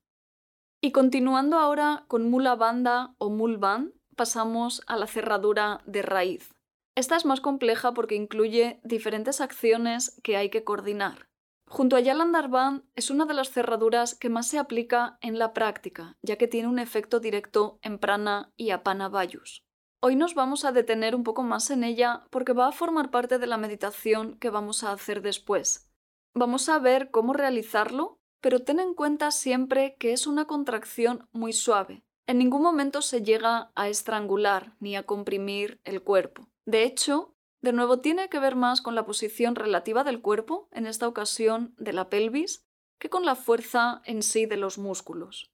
Y 0.80 0.92
continuando 0.92 1.58
ahora 1.58 2.04
con 2.08 2.30
Mula 2.30 2.54
Banda 2.54 3.14
o 3.18 3.28
Mulban, 3.28 3.92
pasamos 4.16 4.82
a 4.86 4.96
la 4.96 5.06
cerradura 5.06 5.82
de 5.86 6.02
raíz. 6.02 6.54
Esta 6.94 7.16
es 7.16 7.24
más 7.24 7.40
compleja 7.40 7.92
porque 7.92 8.14
incluye 8.14 8.80
diferentes 8.82 9.40
acciones 9.40 10.20
que 10.22 10.36
hay 10.36 10.50
que 10.50 10.64
coordinar. 10.64 11.28
Junto 11.66 11.96
a 11.96 12.00
Yalandar 12.00 12.50
es 12.96 13.10
una 13.10 13.26
de 13.26 13.34
las 13.34 13.50
cerraduras 13.50 14.14
que 14.14 14.28
más 14.28 14.48
se 14.48 14.58
aplica 14.58 15.18
en 15.20 15.38
la 15.38 15.52
práctica, 15.52 16.16
ya 16.20 16.36
que 16.36 16.48
tiene 16.48 16.68
un 16.68 16.78
efecto 16.80 17.20
directo 17.20 17.78
en 17.82 17.98
prana 17.98 18.52
y 18.56 18.70
apana 18.70 19.08
vayus. 19.08 19.64
Hoy 20.02 20.16
nos 20.16 20.34
vamos 20.34 20.64
a 20.64 20.72
detener 20.72 21.14
un 21.14 21.24
poco 21.24 21.42
más 21.42 21.70
en 21.70 21.84
ella 21.84 22.24
porque 22.30 22.54
va 22.54 22.68
a 22.68 22.72
formar 22.72 23.10
parte 23.10 23.38
de 23.38 23.46
la 23.46 23.58
meditación 23.58 24.38
que 24.38 24.50
vamos 24.50 24.82
a 24.82 24.92
hacer 24.92 25.20
después. 25.20 25.89
Vamos 26.34 26.68
a 26.68 26.78
ver 26.78 27.10
cómo 27.10 27.32
realizarlo, 27.32 28.20
pero 28.40 28.60
ten 28.60 28.80
en 28.80 28.94
cuenta 28.94 29.30
siempre 29.30 29.96
que 29.98 30.12
es 30.12 30.26
una 30.26 30.46
contracción 30.46 31.28
muy 31.32 31.52
suave. 31.52 32.04
En 32.26 32.38
ningún 32.38 32.62
momento 32.62 33.02
se 33.02 33.22
llega 33.22 33.72
a 33.74 33.88
estrangular 33.88 34.76
ni 34.78 34.96
a 34.96 35.04
comprimir 35.04 35.80
el 35.84 36.02
cuerpo. 36.02 36.48
De 36.64 36.84
hecho, 36.84 37.34
de 37.60 37.72
nuevo, 37.72 38.00
tiene 38.00 38.28
que 38.28 38.38
ver 38.38 38.56
más 38.56 38.80
con 38.80 38.94
la 38.94 39.04
posición 39.04 39.54
relativa 39.54 40.04
del 40.04 40.22
cuerpo, 40.22 40.68
en 40.70 40.86
esta 40.86 41.06
ocasión 41.06 41.74
de 41.76 41.92
la 41.92 42.08
pelvis, 42.08 42.64
que 42.98 43.10
con 43.10 43.26
la 43.26 43.34
fuerza 43.34 44.00
en 44.04 44.22
sí 44.22 44.46
de 44.46 44.56
los 44.56 44.78
músculos. 44.78 45.50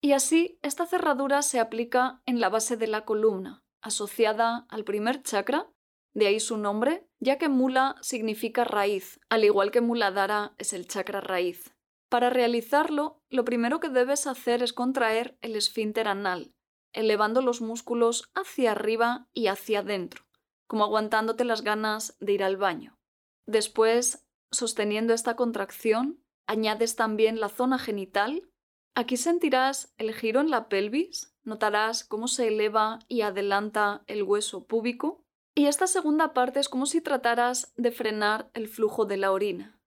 Y 0.00 0.12
así, 0.12 0.58
esta 0.62 0.86
cerradura 0.86 1.42
se 1.42 1.58
aplica 1.58 2.22
en 2.24 2.40
la 2.40 2.48
base 2.48 2.76
de 2.76 2.86
la 2.86 3.04
columna, 3.04 3.64
asociada 3.82 4.66
al 4.68 4.84
primer 4.84 5.22
chakra, 5.22 5.68
de 6.14 6.26
ahí 6.26 6.40
su 6.40 6.56
nombre, 6.56 7.06
ya 7.18 7.38
que 7.38 7.48
mula 7.48 7.96
significa 8.00 8.64
raíz, 8.64 9.20
al 9.28 9.44
igual 9.44 9.70
que 9.70 9.80
muladhara 9.80 10.54
es 10.58 10.72
el 10.72 10.86
chakra 10.86 11.20
raíz. 11.20 11.74
Para 12.08 12.30
realizarlo, 12.30 13.22
lo 13.28 13.44
primero 13.44 13.78
que 13.80 13.88
debes 13.88 14.26
hacer 14.26 14.62
es 14.62 14.72
contraer 14.72 15.38
el 15.42 15.54
esfínter 15.54 16.08
anal, 16.08 16.52
elevando 16.92 17.40
los 17.42 17.60
músculos 17.60 18.30
hacia 18.34 18.72
arriba 18.72 19.28
y 19.32 19.46
hacia 19.46 19.80
adentro 19.80 20.24
como 20.70 20.84
aguantándote 20.84 21.42
las 21.42 21.62
ganas 21.62 22.16
de 22.20 22.34
ir 22.34 22.44
al 22.44 22.56
baño. 22.56 22.96
Después, 23.44 24.24
sosteniendo 24.52 25.12
esta 25.12 25.34
contracción, 25.34 26.22
añades 26.46 26.94
también 26.94 27.40
la 27.40 27.48
zona 27.48 27.76
genital. 27.76 28.48
Aquí 28.94 29.16
sentirás 29.16 29.92
el 29.98 30.14
giro 30.14 30.40
en 30.40 30.48
la 30.48 30.68
pelvis, 30.68 31.34
notarás 31.42 32.04
cómo 32.04 32.28
se 32.28 32.46
eleva 32.46 33.00
y 33.08 33.22
adelanta 33.22 34.04
el 34.06 34.22
hueso 34.22 34.68
púbico. 34.68 35.24
Y 35.54 35.66
esta 35.66 35.86
segunda 35.86 36.32
parte 36.32 36.60
es 36.60 36.68
como 36.68 36.86
si 36.86 37.00
trataras 37.00 37.72
de 37.76 37.90
frenar 37.90 38.50
el 38.54 38.68
flujo 38.68 39.04
de 39.04 39.16
la 39.16 39.32
orina. 39.32 39.80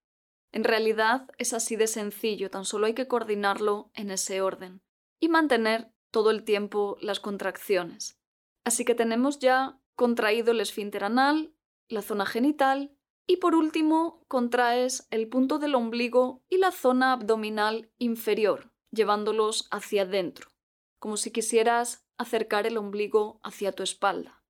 En 0.52 0.64
realidad 0.64 1.30
es 1.38 1.54
así 1.54 1.76
de 1.76 1.88
sencillo, 1.88 2.52
tan 2.52 2.66
solo 2.66 2.86
hay 2.86 2.94
que 2.94 3.08
coordinarlo 3.08 3.90
en 3.96 4.12
ese 4.12 4.42
orden 4.42 4.82
y 5.20 5.30
mantener 5.30 5.92
todo 6.12 6.30
el 6.30 6.44
tiempo 6.44 6.98
las 7.02 7.20
contracciones. 7.20 8.20
Así 8.64 8.86
que 8.86 8.94
tenemos 8.94 9.40
ya 9.40 9.80
contraído 9.96 10.52
el 10.52 10.62
esfínter 10.62 11.04
anal, 11.04 11.56
la 11.88 12.02
zona 12.02 12.26
genital 12.26 12.96
y 13.26 13.38
por 13.38 13.56
último 13.56 14.24
contraes 14.28 15.08
el 15.10 15.28
punto 15.28 15.58
del 15.58 15.76
ombligo 15.76 16.44
y 16.50 16.58
la 16.58 16.72
zona 16.72 17.14
abdominal 17.14 17.92
inferior, 17.98 18.72
llevándolos 18.92 19.68
hacia 19.72 20.04
adentro, 20.04 20.52
como 21.00 21.18
si 21.18 21.32
quisieras 21.32 22.06
acercar 22.18 22.68
el 22.68 22.78
ombligo 22.78 23.40
hacia 23.44 23.72
tu 23.72 23.82
espalda. 23.82 24.43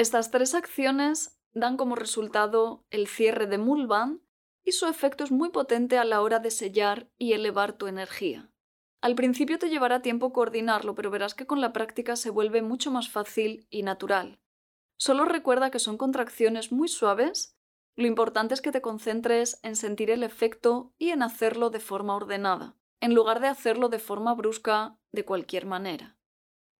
Estas 0.00 0.30
tres 0.30 0.54
acciones 0.54 1.38
dan 1.52 1.76
como 1.76 1.94
resultado 1.94 2.86
el 2.88 3.06
cierre 3.06 3.46
de 3.46 3.58
Mulban 3.58 4.22
y 4.64 4.72
su 4.72 4.86
efecto 4.86 5.24
es 5.24 5.30
muy 5.30 5.50
potente 5.50 5.98
a 5.98 6.06
la 6.06 6.22
hora 6.22 6.38
de 6.38 6.50
sellar 6.50 7.10
y 7.18 7.34
elevar 7.34 7.74
tu 7.74 7.86
energía. 7.86 8.50
Al 9.02 9.14
principio 9.14 9.58
te 9.58 9.68
llevará 9.68 10.00
tiempo 10.00 10.32
coordinarlo, 10.32 10.94
pero 10.94 11.10
verás 11.10 11.34
que 11.34 11.46
con 11.46 11.60
la 11.60 11.74
práctica 11.74 12.16
se 12.16 12.30
vuelve 12.30 12.62
mucho 12.62 12.90
más 12.90 13.10
fácil 13.10 13.66
y 13.68 13.82
natural. 13.82 14.40
Solo 14.96 15.26
recuerda 15.26 15.70
que 15.70 15.78
son 15.78 15.98
contracciones 15.98 16.72
muy 16.72 16.88
suaves. 16.88 17.58
Lo 17.94 18.06
importante 18.06 18.54
es 18.54 18.62
que 18.62 18.72
te 18.72 18.80
concentres 18.80 19.60
en 19.62 19.76
sentir 19.76 20.10
el 20.10 20.22
efecto 20.22 20.94
y 20.96 21.10
en 21.10 21.22
hacerlo 21.22 21.68
de 21.68 21.80
forma 21.80 22.16
ordenada, 22.16 22.74
en 23.00 23.12
lugar 23.12 23.40
de 23.40 23.48
hacerlo 23.48 23.90
de 23.90 23.98
forma 23.98 24.32
brusca 24.32 24.98
de 25.12 25.26
cualquier 25.26 25.66
manera. 25.66 26.16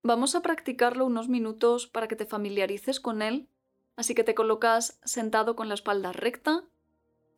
Vamos 0.02 0.34
a 0.34 0.42
practicarlo 0.42 1.04
unos 1.04 1.28
minutos 1.28 1.86
para 1.86 2.08
que 2.08 2.16
te 2.16 2.26
familiarices 2.26 3.00
con 3.00 3.22
él, 3.22 3.48
así 3.96 4.14
que 4.14 4.24
te 4.24 4.34
colocas 4.34 4.98
sentado 5.04 5.56
con 5.56 5.68
la 5.68 5.74
espalda 5.74 6.12
recta, 6.12 6.64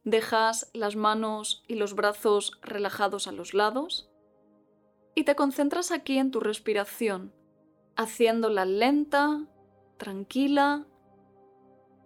dejas 0.05 0.71
las 0.73 0.97
manos 0.97 1.65
y 1.67 1.75
los 1.75 1.95
brazos 1.95 2.59
relajados 2.63 3.27
a 3.27 3.33
los 3.33 3.55
lados 3.55 4.11
y 5.15 5.25
te 5.25 5.35
concentras 5.35 5.91
aquí 5.93 6.19
en 6.19 6.31
tu 6.31 6.41
respiración, 6.41 7.33
haciéndola 7.97 8.65
lenta 8.65 9.47
tranquila 9.97 10.87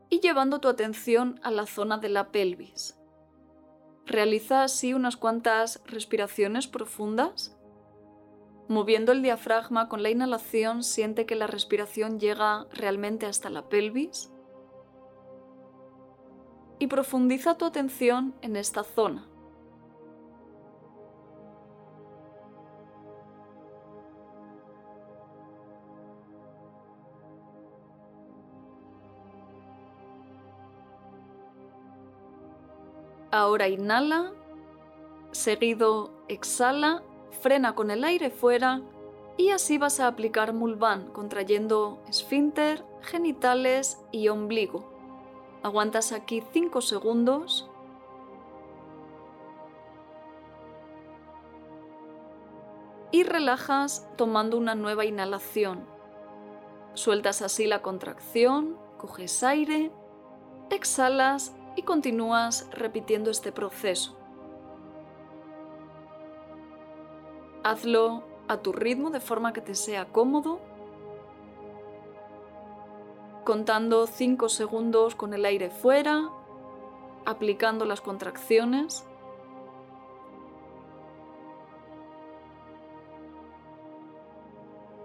y 0.08 0.20
llevando 0.20 0.60
tu 0.60 0.68
atención 0.68 1.40
a 1.42 1.50
la 1.50 1.66
zona 1.66 1.98
de 1.98 2.08
la 2.08 2.30
pelvis. 2.30 2.98
Realiza 4.04 4.62
así 4.62 4.94
unas 4.94 5.16
cuantas 5.16 5.82
respiraciones 5.86 6.68
profundas. 6.68 7.55
Moviendo 8.68 9.12
el 9.12 9.23
diafragma 9.23 9.88
con 9.88 10.02
la 10.02 10.11
inhalación, 10.11 10.82
siente 10.82 11.25
que 11.25 11.37
la 11.37 11.46
respiración 11.46 12.18
llega 12.18 12.66
realmente 12.73 13.26
hasta 13.26 13.49
la 13.49 13.68
pelvis. 13.68 14.32
Y 16.80 16.88
profundiza 16.88 17.56
tu 17.56 17.64
atención 17.64 18.35
en 18.42 18.56
esta 18.56 18.82
zona. 18.82 19.28
Ahora 33.30 33.68
inhala, 33.68 34.32
seguido 35.30 36.11
exhala, 36.28 37.02
frena 37.37 37.75
con 37.75 37.90
el 37.90 38.05
aire 38.05 38.31
fuera 38.31 38.83
y 39.37 39.50
así 39.50 39.78
vas 39.78 40.00
a 40.00 40.07
aplicar 40.07 40.52
Mulvan 40.52 41.12
contrayendo 41.12 42.02
esfínter, 42.09 42.85
genitales 43.02 43.99
y 44.11 44.28
ombligo. 44.28 44.93
Aguantas 45.62 46.12
aquí 46.12 46.43
5 46.52 46.81
segundos. 46.81 47.69
Y 53.11 53.23
relajas 53.23 54.09
tomando 54.16 54.57
una 54.57 54.75
nueva 54.75 55.05
inhalación. 55.05 55.87
Sueltas 56.95 57.43
así 57.43 57.66
la 57.66 57.83
contracción, 57.83 58.76
coges 58.97 59.43
aire, 59.43 59.90
exhalas 60.71 61.55
y 61.76 61.83
continúas 61.83 62.69
repitiendo 62.73 63.31
este 63.31 63.52
proceso. 63.52 64.15
Hazlo 67.66 68.23
a 68.46 68.58
tu 68.58 68.73
ritmo 68.73 69.11
de 69.11 69.18
forma 69.18 69.52
que 69.52 69.61
te 69.61 69.75
sea 69.75 70.04
cómodo, 70.04 70.61
contando 73.42 74.06
5 74.06 74.49
segundos 74.49 75.16
con 75.16 75.35
el 75.35 75.44
aire 75.44 75.70
fuera, 75.70 76.30
aplicando 77.25 77.85
las 77.85 78.00
contracciones. 78.00 79.04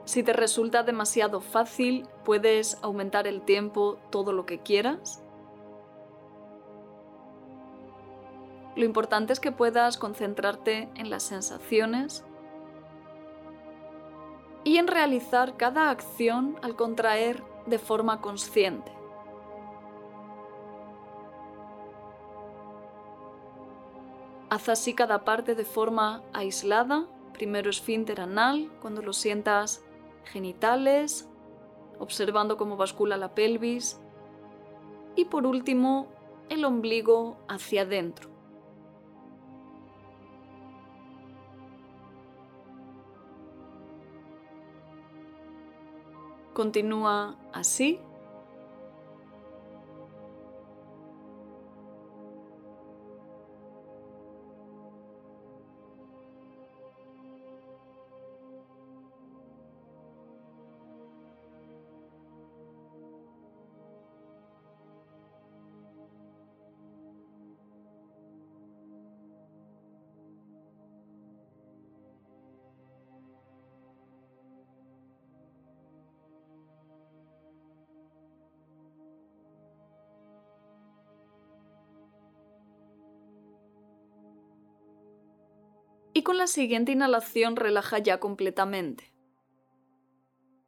Si 0.06 0.22
te 0.22 0.32
resulta 0.32 0.84
demasiado 0.84 1.42
fácil, 1.42 2.08
puedes 2.24 2.78
aumentar 2.84 3.26
el 3.26 3.42
tiempo 3.42 3.98
todo 4.12 4.34
lo 4.34 4.46
que 4.46 4.60
quieras. 4.60 5.24
Lo 8.76 8.86
importante 8.86 9.34
es 9.34 9.40
que 9.40 9.52
puedas 9.52 9.98
concentrarte 9.98 10.90
en 10.94 11.10
las 11.10 11.24
sensaciones 11.24 12.24
y 14.64 14.78
en 14.78 14.88
realizar 14.88 15.58
cada 15.58 15.90
acción 15.90 16.58
al 16.62 16.76
contraer 16.76 17.44
de 17.66 17.80
forma 17.80 18.22
consciente. 18.22 18.92
Haz 24.50 24.68
así 24.68 24.94
cada 24.94 25.24
parte 25.24 25.56
de 25.56 25.64
forma 25.64 26.24
aislada, 26.34 27.08
primero 27.34 27.70
esfínter 27.70 28.20
anal, 28.20 28.70
cuando 28.82 29.02
lo 29.02 29.14
sientas 29.14 29.82
genitales, 30.26 31.30
observando 32.00 32.58
cómo 32.58 32.76
bascula 32.76 33.16
la 33.16 33.34
pelvis, 33.34 34.00
y 35.16 35.26
por 35.26 35.46
último 35.46 36.08
el 36.50 36.66
ombligo 36.66 37.38
hacia 37.48 37.84
adentro. 37.84 38.31
Continúa 46.62 47.36
así 47.52 48.00
con 86.32 86.38
la 86.38 86.48
siguiente 86.48 86.94
inhalación 86.94 87.58
relaja 87.58 88.00
ya 88.00 88.22
completamente. 88.22 89.14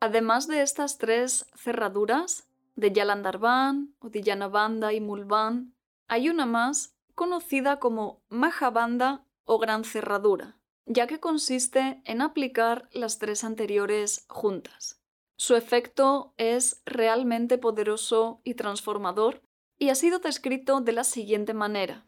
Además 0.01 0.45
de 0.49 0.61
estas 0.61 0.97
tres 0.97 1.45
cerraduras, 1.55 2.49
de 2.75 2.91
Yalandarbhan, 2.91 3.95
Banda 4.51 4.91
y 4.91 4.99
Mulban, 4.99 5.73
hay 6.09 6.27
una 6.27 6.45
más 6.45 6.97
conocida 7.15 7.79
como 7.79 8.21
Mahabanda 8.27 9.25
o 9.45 9.57
Gran 9.57 9.85
Cerradura, 9.85 10.57
ya 10.85 11.07
que 11.07 11.21
consiste 11.21 12.01
en 12.03 12.21
aplicar 12.21 12.89
las 12.91 13.17
tres 13.17 13.45
anteriores 13.45 14.25
juntas. 14.27 15.01
Su 15.37 15.55
efecto 15.55 16.33
es 16.35 16.81
realmente 16.85 17.57
poderoso 17.57 18.41
y 18.43 18.55
transformador 18.55 19.41
y 19.79 19.91
ha 19.91 19.95
sido 19.95 20.19
descrito 20.19 20.81
de 20.81 20.91
la 20.91 21.05
siguiente 21.05 21.53
manera. 21.53 22.05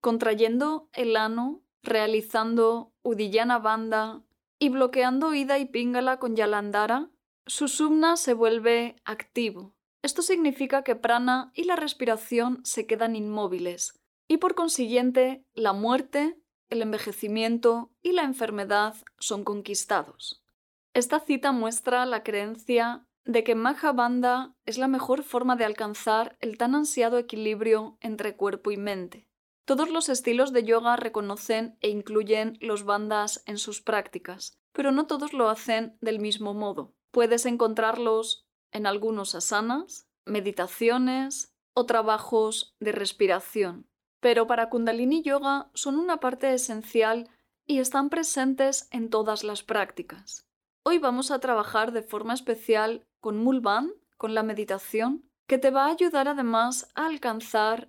Contrayendo 0.00 0.88
el 0.92 1.16
ano 1.16 1.62
realizando 1.82 2.92
Udiyana 3.02 3.58
Banda 3.58 4.22
y 4.58 4.68
bloqueando 4.68 5.34
Ida 5.34 5.58
y 5.58 5.66
Pingala 5.66 6.18
con 6.18 6.36
Yalandara, 6.36 7.10
su 7.46 7.68
sumna 7.68 8.16
se 8.16 8.34
vuelve 8.34 8.96
activo. 9.04 9.74
Esto 10.02 10.22
significa 10.22 10.82
que 10.82 10.96
prana 10.96 11.50
y 11.54 11.64
la 11.64 11.76
respiración 11.76 12.60
se 12.64 12.86
quedan 12.86 13.16
inmóviles, 13.16 14.00
y 14.28 14.38
por 14.38 14.54
consiguiente 14.54 15.44
la 15.54 15.72
muerte, 15.72 16.38
el 16.68 16.82
envejecimiento 16.82 17.92
y 18.02 18.12
la 18.12 18.22
enfermedad 18.22 18.94
son 19.18 19.44
conquistados. 19.44 20.42
Esta 20.94 21.20
cita 21.20 21.52
muestra 21.52 22.06
la 22.06 22.22
creencia 22.22 23.06
de 23.24 23.44
que 23.44 23.54
Mahabandha 23.54 24.54
es 24.64 24.78
la 24.78 24.88
mejor 24.88 25.22
forma 25.22 25.56
de 25.56 25.64
alcanzar 25.64 26.36
el 26.40 26.56
tan 26.56 26.74
ansiado 26.74 27.18
equilibrio 27.18 27.98
entre 28.00 28.36
cuerpo 28.36 28.70
y 28.70 28.76
mente. 28.76 29.28
Todos 29.66 29.90
los 29.90 30.08
estilos 30.08 30.52
de 30.52 30.62
yoga 30.62 30.94
reconocen 30.94 31.76
e 31.80 31.88
incluyen 31.88 32.56
los 32.60 32.84
bandas 32.84 33.42
en 33.46 33.58
sus 33.58 33.82
prácticas, 33.82 34.56
pero 34.72 34.92
no 34.92 35.08
todos 35.08 35.32
lo 35.32 35.48
hacen 35.48 35.98
del 36.00 36.20
mismo 36.20 36.54
modo. 36.54 36.94
Puedes 37.10 37.46
encontrarlos 37.46 38.46
en 38.70 38.86
algunos 38.86 39.34
asanas, 39.34 40.06
meditaciones 40.24 41.52
o 41.74 41.84
trabajos 41.84 42.76
de 42.78 42.92
respiración. 42.92 43.88
Pero 44.20 44.46
para 44.46 44.68
Kundalini 44.68 45.22
Yoga 45.22 45.68
son 45.74 45.98
una 45.98 46.20
parte 46.20 46.54
esencial 46.54 47.28
y 47.66 47.80
están 47.80 48.08
presentes 48.08 48.86
en 48.92 49.10
todas 49.10 49.42
las 49.42 49.64
prácticas. 49.64 50.46
Hoy 50.84 50.98
vamos 50.98 51.32
a 51.32 51.40
trabajar 51.40 51.90
de 51.90 52.02
forma 52.02 52.34
especial 52.34 53.04
con 53.18 53.38
Mulban, 53.38 53.92
con 54.16 54.32
la 54.32 54.44
meditación, 54.44 55.28
que 55.48 55.58
te 55.58 55.72
va 55.72 55.86
a 55.86 55.90
ayudar 55.90 56.28
además 56.28 56.88
a 56.94 57.06
alcanzar 57.06 57.88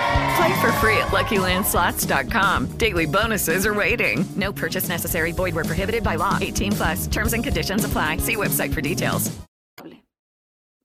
Play 0.35 0.61
for 0.61 0.71
free 0.73 0.97
at 0.97 1.09
LuckyLandSlots.com. 1.11 2.77
Daily 2.77 3.07
bonuses 3.07 3.65
are 3.65 3.73
waiting. 3.73 4.25
No 4.35 4.53
purchase 4.53 4.87
necessary. 4.87 5.31
Void 5.31 5.55
were 5.55 5.65
prohibited 5.65 6.03
by 6.03 6.15
law. 6.15 6.37
18 6.39 6.71
plus. 6.71 7.07
Terms 7.07 7.33
and 7.33 7.43
conditions 7.43 7.83
apply. 7.83 8.17
See 8.17 8.35
website 8.35 8.73
for 8.73 8.81
details. 8.81 9.31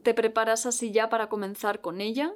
Te 0.06 0.14
preparas 0.14 0.66
así 0.66 0.92
ya 0.92 1.08
para 1.08 1.28
comenzar 1.28 1.80
con 1.80 2.00
ella, 2.00 2.32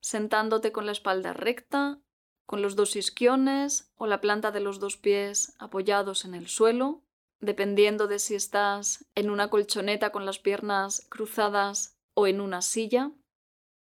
sentándote 0.00 0.70
con 0.70 0.86
la 0.86 0.92
espalda 0.92 1.32
recta, 1.32 2.00
con 2.46 2.62
los 2.62 2.76
dos 2.76 2.94
isquiones 2.94 3.90
o 3.96 4.06
la 4.06 4.20
planta 4.20 4.52
de 4.52 4.60
los 4.60 4.78
dos 4.78 4.96
pies 4.96 5.52
apoyados 5.58 6.24
en 6.24 6.36
el 6.36 6.46
suelo, 6.46 7.02
dependiendo 7.40 8.06
de 8.06 8.20
si 8.20 8.36
estás 8.36 9.04
en 9.16 9.30
una 9.30 9.50
colchoneta 9.50 10.12
con 10.12 10.26
las 10.26 10.38
piernas 10.38 11.04
cruzadas 11.08 11.98
o 12.14 12.28
en 12.28 12.40
una 12.40 12.62
silla. 12.62 13.10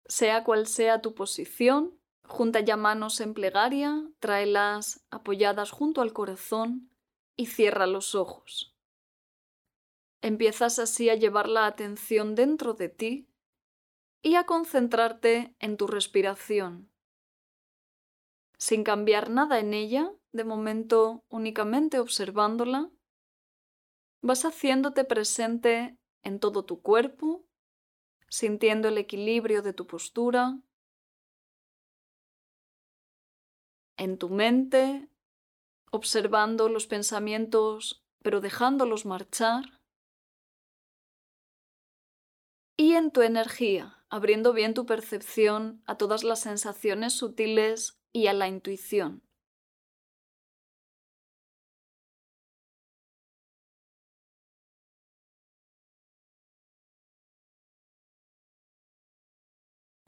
Sea 0.06 0.44
cual 0.44 0.68
sea 0.68 1.00
tu 1.00 1.12
posición, 1.12 1.98
Junta 2.28 2.60
ya 2.60 2.76
manos 2.76 3.22
en 3.22 3.32
plegaria, 3.32 4.06
tráelas 4.20 5.02
apoyadas 5.10 5.70
junto 5.70 6.02
al 6.02 6.12
corazón 6.12 6.90
y 7.36 7.46
cierra 7.46 7.86
los 7.86 8.14
ojos. 8.14 8.76
Empiezas 10.20 10.78
así 10.78 11.08
a 11.08 11.14
llevar 11.14 11.48
la 11.48 11.64
atención 11.64 12.34
dentro 12.34 12.74
de 12.74 12.90
ti 12.90 13.28
y 14.20 14.34
a 14.34 14.44
concentrarte 14.44 15.56
en 15.58 15.78
tu 15.78 15.86
respiración. 15.86 16.92
Sin 18.58 18.84
cambiar 18.84 19.30
nada 19.30 19.58
en 19.58 19.72
ella, 19.72 20.12
de 20.32 20.44
momento 20.44 21.24
únicamente 21.30 21.98
observándola, 21.98 22.90
vas 24.20 24.44
haciéndote 24.44 25.04
presente 25.04 25.96
en 26.22 26.40
todo 26.40 26.66
tu 26.66 26.82
cuerpo, 26.82 27.46
sintiendo 28.28 28.88
el 28.88 28.98
equilibrio 28.98 29.62
de 29.62 29.72
tu 29.72 29.86
postura, 29.86 30.60
en 33.98 34.16
tu 34.16 34.30
mente, 34.30 35.08
observando 35.90 36.68
los 36.68 36.86
pensamientos, 36.86 38.02
pero 38.22 38.40
dejándolos 38.40 39.04
marchar. 39.04 39.80
Y 42.76 42.94
en 42.94 43.10
tu 43.10 43.22
energía, 43.22 44.04
abriendo 44.08 44.52
bien 44.52 44.72
tu 44.72 44.86
percepción 44.86 45.82
a 45.86 45.96
todas 45.96 46.24
las 46.24 46.40
sensaciones 46.40 47.12
sutiles 47.12 47.98
y 48.12 48.28
a 48.28 48.32
la 48.32 48.48
intuición. 48.48 49.27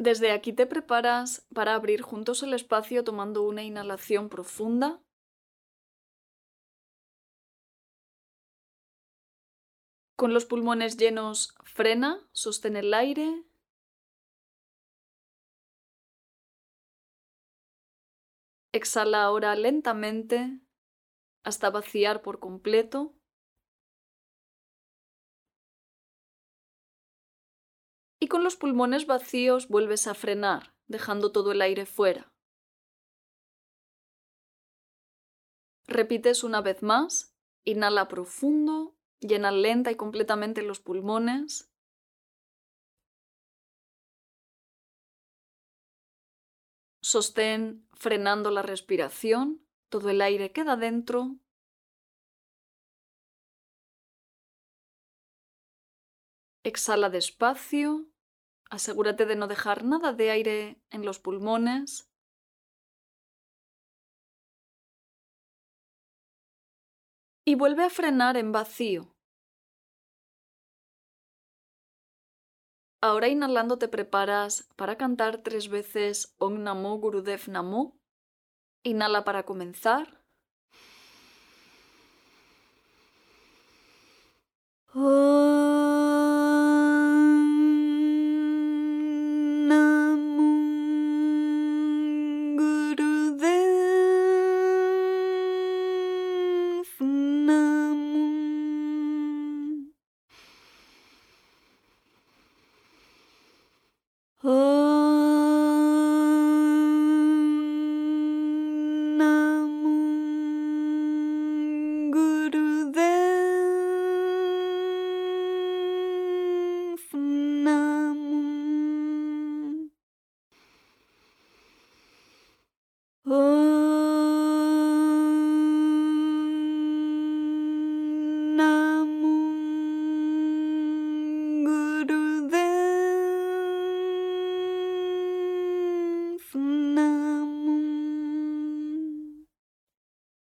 Desde 0.01 0.33
aquí 0.33 0.55
te 0.55 0.67
preparas 0.67 1.47
para 1.55 1.75
abrir 1.75 2.01
juntos 2.01 2.43
el 2.43 2.55
espacio 2.55 3.05
tomando 3.05 3.43
una 3.43 3.63
inhalación 3.65 4.31
profunda. 4.31 4.99
Con 10.17 10.33
los 10.33 10.47
pulmones 10.47 10.97
llenos, 10.97 11.55
frena, 11.65 12.27
sostén 12.33 12.77
el 12.77 12.95
aire. 12.95 13.45
Exhala 18.73 19.23
ahora 19.23 19.55
lentamente 19.55 20.61
hasta 21.45 21.69
vaciar 21.69 22.23
por 22.23 22.39
completo. 22.41 23.20
Y 28.21 28.29
con 28.29 28.45
los 28.45 28.57
pulmones 28.57 29.07
vacíos 29.07 29.69
vuelves 29.69 30.07
a 30.07 30.15
frenar, 30.15 30.75
dejando 30.87 31.33
todo 31.33 31.53
el 31.53 31.63
aire 31.63 31.87
fuera. 31.87 32.31
Repites 35.87 36.45
una 36.45 36.61
vez 36.61 36.83
más, 36.83 37.35
inhala 37.65 38.07
profundo, 38.07 38.95
llena 39.21 39.51
lenta 39.51 39.91
y 39.91 39.97
completamente 39.97 40.63
los 40.63 40.81
pulmones. 40.81 41.73
Sostén 47.03 47.89
frenando 47.95 48.51
la 48.51 48.63
respiración, 48.63 49.67
todo 49.89 50.11
el 50.11 50.21
aire 50.21 50.53
queda 50.53 50.77
dentro. 50.77 51.37
Exhala 56.63 57.09
despacio, 57.09 58.10
asegúrate 58.71 59.27
de 59.27 59.37
no 59.37 59.47
dejar 59.49 59.85
nada 59.85 60.13
de 60.13 60.31
aire 60.31 60.81
en 60.91 61.05
los 61.05 61.19
pulmones. 61.19 62.09
Y 67.45 67.57
vuelve 67.57 67.85
a 67.85 67.91
frenar 67.91 68.37
en 68.37 68.53
vacío. 68.53 69.15
Ahora 73.03 73.29
inhalando 73.29 73.79
te 73.79 73.89
preparas 73.89 74.69
para 74.77 74.97
cantar 74.97 75.39
tres 75.39 75.69
veces 75.69 76.35
Om 76.39 76.63
Namo 76.63 76.99
Gurudev 76.99 77.49
Namo. 77.49 77.99
Inhala 78.85 79.25
para 79.25 79.45
comenzar. 79.45 80.21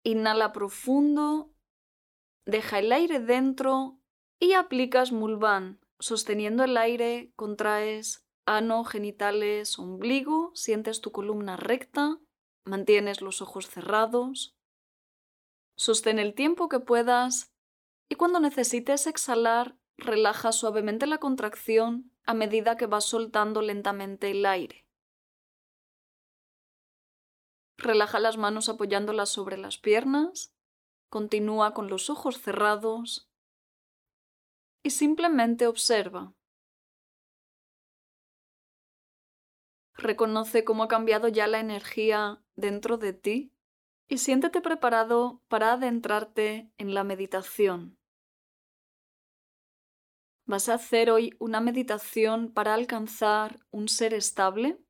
Inhala 0.04 0.52
profundo, 0.52 1.52
deja 2.46 2.78
el 2.78 2.92
aire 2.92 3.18
dentro 3.18 3.98
y 4.38 4.52
aplicas 4.52 5.10
Mulvan. 5.10 5.80
Sosteniendo 5.98 6.64
el 6.64 6.76
aire, 6.76 7.32
contraes 7.34 8.24
ano, 8.46 8.84
genitales, 8.84 9.78
ombligo, 9.78 10.52
sientes 10.54 11.00
tu 11.00 11.12
columna 11.12 11.56
recta, 11.56 12.18
mantienes 12.64 13.22
los 13.22 13.40
ojos 13.40 13.68
cerrados. 13.68 14.56
Sostén 15.76 16.18
el 16.18 16.34
tiempo 16.34 16.68
que 16.68 16.80
puedas 16.80 17.52
y 18.08 18.16
cuando 18.16 18.40
necesites 18.40 19.06
exhalar, 19.06 19.76
relaja 19.96 20.52
suavemente 20.52 21.06
la 21.06 21.18
contracción 21.18 22.12
a 22.26 22.34
medida 22.34 22.76
que 22.76 22.86
vas 22.86 23.04
soltando 23.04 23.62
lentamente 23.62 24.30
el 24.30 24.44
aire. 24.46 24.83
Relaja 27.84 28.18
las 28.18 28.38
manos 28.38 28.70
apoyándolas 28.70 29.28
sobre 29.28 29.58
las 29.58 29.76
piernas. 29.76 30.54
Continúa 31.10 31.74
con 31.74 31.90
los 31.90 32.08
ojos 32.08 32.40
cerrados. 32.40 33.30
Y 34.82 34.88
simplemente 34.88 35.66
observa. 35.66 36.32
Reconoce 39.92 40.64
cómo 40.64 40.84
ha 40.84 40.88
cambiado 40.88 41.28
ya 41.28 41.46
la 41.46 41.60
energía 41.60 42.42
dentro 42.56 42.96
de 42.96 43.12
ti 43.12 43.52
y 44.08 44.16
siéntete 44.16 44.62
preparado 44.62 45.42
para 45.48 45.74
adentrarte 45.74 46.72
en 46.78 46.94
la 46.94 47.04
meditación. 47.04 47.98
¿Vas 50.46 50.70
a 50.70 50.74
hacer 50.74 51.10
hoy 51.10 51.34
una 51.38 51.60
meditación 51.60 52.50
para 52.50 52.72
alcanzar 52.72 53.60
un 53.70 53.88
ser 53.88 54.14
estable? 54.14 54.83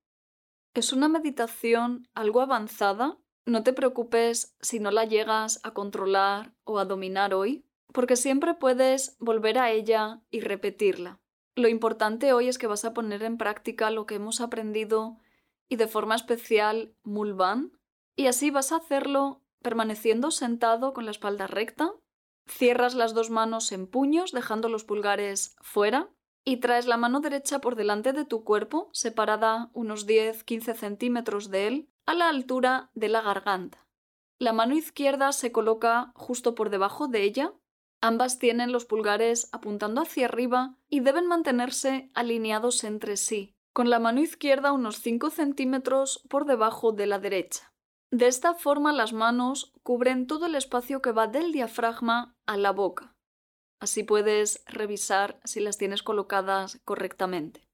Es 0.74 0.92
una 0.92 1.08
meditación 1.08 2.08
algo 2.14 2.40
avanzada. 2.40 3.16
No 3.46 3.62
te 3.62 3.72
preocupes 3.72 4.56
si 4.60 4.80
no 4.80 4.90
la 4.90 5.04
llegas 5.04 5.60
a 5.62 5.72
controlar 5.72 6.52
o 6.64 6.80
a 6.80 6.84
dominar 6.84 7.32
hoy, 7.32 7.64
porque 7.92 8.16
siempre 8.16 8.54
puedes 8.54 9.16
volver 9.20 9.58
a 9.58 9.70
ella 9.70 10.20
y 10.32 10.40
repetirla. 10.40 11.20
Lo 11.54 11.68
importante 11.68 12.32
hoy 12.32 12.48
es 12.48 12.58
que 12.58 12.66
vas 12.66 12.84
a 12.84 12.92
poner 12.92 13.22
en 13.22 13.38
práctica 13.38 13.92
lo 13.92 14.04
que 14.04 14.16
hemos 14.16 14.40
aprendido 14.40 15.18
y 15.68 15.76
de 15.76 15.86
forma 15.86 16.16
especial 16.16 16.92
Mulvan, 17.04 17.78
y 18.16 18.26
así 18.26 18.50
vas 18.50 18.72
a 18.72 18.76
hacerlo 18.76 19.42
permaneciendo 19.62 20.32
sentado 20.32 20.92
con 20.92 21.04
la 21.04 21.12
espalda 21.12 21.46
recta. 21.46 21.92
Cierras 22.46 22.94
las 22.94 23.14
dos 23.14 23.30
manos 23.30 23.70
en 23.70 23.86
puños, 23.86 24.32
dejando 24.32 24.68
los 24.68 24.82
pulgares 24.82 25.54
fuera, 25.60 26.10
y 26.44 26.58
traes 26.58 26.86
la 26.86 26.96
mano 26.96 27.20
derecha 27.20 27.60
por 27.60 27.74
delante 27.74 28.12
de 28.12 28.24
tu 28.24 28.44
cuerpo, 28.44 28.90
separada 28.92 29.70
unos 29.72 30.06
10-15 30.06 30.74
centímetros 30.74 31.50
de 31.50 31.66
él, 31.66 31.88
a 32.06 32.14
la 32.14 32.28
altura 32.28 32.90
de 32.94 33.08
la 33.08 33.22
garganta. 33.22 33.86
La 34.38 34.52
mano 34.52 34.74
izquierda 34.74 35.32
se 35.32 35.52
coloca 35.52 36.12
justo 36.14 36.54
por 36.54 36.68
debajo 36.68 37.08
de 37.08 37.22
ella. 37.22 37.52
Ambas 38.02 38.38
tienen 38.38 38.72
los 38.72 38.84
pulgares 38.84 39.48
apuntando 39.52 40.02
hacia 40.02 40.26
arriba 40.26 40.76
y 40.90 41.00
deben 41.00 41.26
mantenerse 41.26 42.10
alineados 42.14 42.84
entre 42.84 43.16
sí, 43.16 43.54
con 43.72 43.88
la 43.88 43.98
mano 43.98 44.20
izquierda 44.20 44.72
unos 44.72 44.96
5 44.96 45.30
centímetros 45.30 46.22
por 46.28 46.44
debajo 46.44 46.92
de 46.92 47.06
la 47.06 47.18
derecha. 47.18 47.72
De 48.10 48.26
esta 48.26 48.54
forma 48.54 48.92
las 48.92 49.12
manos 49.12 49.72
cubren 49.82 50.26
todo 50.26 50.46
el 50.46 50.54
espacio 50.54 51.00
que 51.00 51.12
va 51.12 51.26
del 51.26 51.50
diafragma 51.50 52.36
a 52.46 52.56
la 52.56 52.70
boca. 52.70 53.13
Así 53.84 54.02
puedes 54.02 54.64
revisar 54.64 55.38
si 55.44 55.60
las 55.60 55.76
tienes 55.76 56.02
colocadas 56.02 56.80
correctamente. 56.86 57.68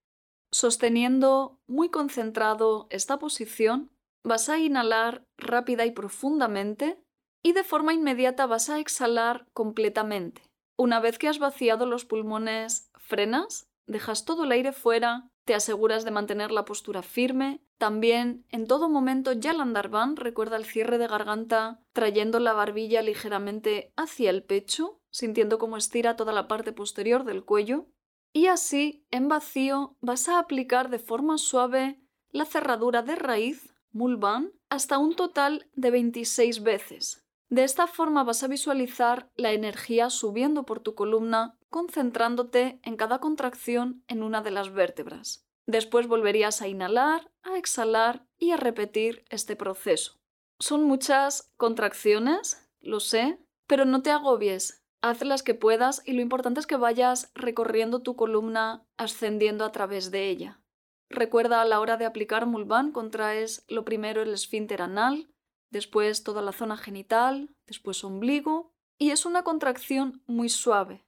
Sosteniendo 0.51 1.61
muy 1.69 1.89
concentrado 1.89 2.89
esta 2.91 3.21
posición, 3.21 3.93
vas 4.25 4.49
a 4.49 4.59
inhalar 4.59 5.23
rápida 5.39 5.87
y 5.87 5.93
profundamente 5.93 7.01
y 7.45 7.53
de 7.53 7.63
forma 7.63 7.95
inmediata 7.95 8.47
vas 8.47 8.71
a 8.71 8.81
exhalar 8.81 9.47
completamente. 9.53 10.43
Una 10.77 10.99
vez 10.99 11.17
que 11.17 11.29
has 11.29 11.39
vaciado 11.39 11.87
los 11.87 12.05
pulmones, 12.05 12.91
frenas, 12.97 13.69
dejas 13.87 14.25
todo 14.25 14.43
el 14.43 14.51
aire 14.51 14.73
fuera, 14.73 15.29
te 15.45 15.55
aseguras 15.55 16.05
de 16.05 16.11
mantener 16.11 16.51
la 16.51 16.65
postura 16.65 17.03
firme. 17.03 17.61
También, 17.79 18.45
en 18.49 18.67
todo 18.67 18.89
momento, 18.89 19.33
Yalandarbán 19.33 20.17
recuerda 20.17 20.57
el 20.57 20.65
cierre 20.65 20.99
de 20.99 21.07
garganta, 21.07 21.79
trayendo 21.93 22.41
la 22.41 22.53
barbilla 22.53 23.01
ligeramente 23.01 23.93
hacia 23.97 24.31
el 24.31 24.43
pecho 24.43 25.00
sintiendo 25.11 25.59
cómo 25.59 25.77
estira 25.77 26.17
toda 26.17 26.33
la 26.33 26.49
parte 26.49 26.73
posterior 26.73 27.25
del 27.25 27.45
cuello, 27.45 27.87
y 28.33 28.47
así, 28.47 29.05
en 29.11 29.29
vacío, 29.29 29.97
vas 30.01 30.29
a 30.29 30.39
aplicar 30.39 30.89
de 30.89 30.99
forma 30.99 31.39
suave 31.39 32.01
la 32.31 32.45
cerradura 32.45 33.03
de 33.03 33.17
raíz, 33.17 33.75
mulban, 33.93 34.53
hasta 34.69 34.99
un 34.99 35.17
total 35.17 35.69
de 35.75 35.91
26 35.91 36.63
veces. 36.63 37.27
De 37.49 37.65
esta 37.65 37.89
forma 37.89 38.23
vas 38.23 38.45
a 38.45 38.49
visualizar 38.49 39.29
la 39.35 39.53
energía 39.53 40.11
subiendo 40.11 40.65
por 40.65 40.79
tu 40.79 40.95
columna, 40.95 41.59
concentrándote 41.69 42.79
en 42.85 42.97
cada 42.97 43.19
contracción 43.19 44.05
en 44.07 44.23
una 44.23 44.41
de 44.41 44.53
las 44.53 44.73
vértebras. 44.73 45.45
Después 45.67 46.07
volverías 46.07 46.63
a 46.63 46.69
inhalar, 46.69 47.33
a 47.43 47.59
exhalar 47.59 48.27
y 48.39 48.53
a 48.53 48.57
repetir 48.57 49.25
este 49.31 49.57
proceso. 49.57 50.21
Son 50.61 50.85
muchas 50.85 51.53
contracciones, 51.57 52.71
lo 52.81 53.01
sé, 53.01 53.41
pero 53.67 53.85
no 53.85 54.03
te 54.03 54.11
agobies, 54.11 54.80
haz 55.03 55.23
las 55.23 55.43
que 55.43 55.55
puedas 55.55 56.03
y 56.05 56.13
lo 56.13 56.21
importante 56.21 56.61
es 56.61 56.67
que 56.67 56.77
vayas 56.77 57.31
recorriendo 57.35 58.03
tu 58.03 58.17
columna 58.17 58.87
ascendiendo 58.97 59.65
a 59.65 59.73
través 59.73 60.11
de 60.11 60.29
ella. 60.29 60.61
Recuerda 61.09 61.61
a 61.61 61.65
la 61.65 61.81
hora 61.81 61.97
de 61.97 62.05
aplicar 62.05 62.47
Mulvan 62.47 62.93
contraes 62.93 63.65
lo 63.69 63.85
primero 63.85 64.23
el 64.23 64.33
esfínter 64.33 64.83
anal, 64.83 65.29
después 65.71 66.23
toda 66.23 66.43
la 66.43 66.53
zona 66.53 66.77
genital, 66.77 67.51
después 67.67 68.05
ombligo 68.05 68.73
y 68.99 69.11
es 69.11 69.27
una 69.27 69.43
contracción 69.43 70.23
muy 70.27 70.49
suave. 70.49 71.05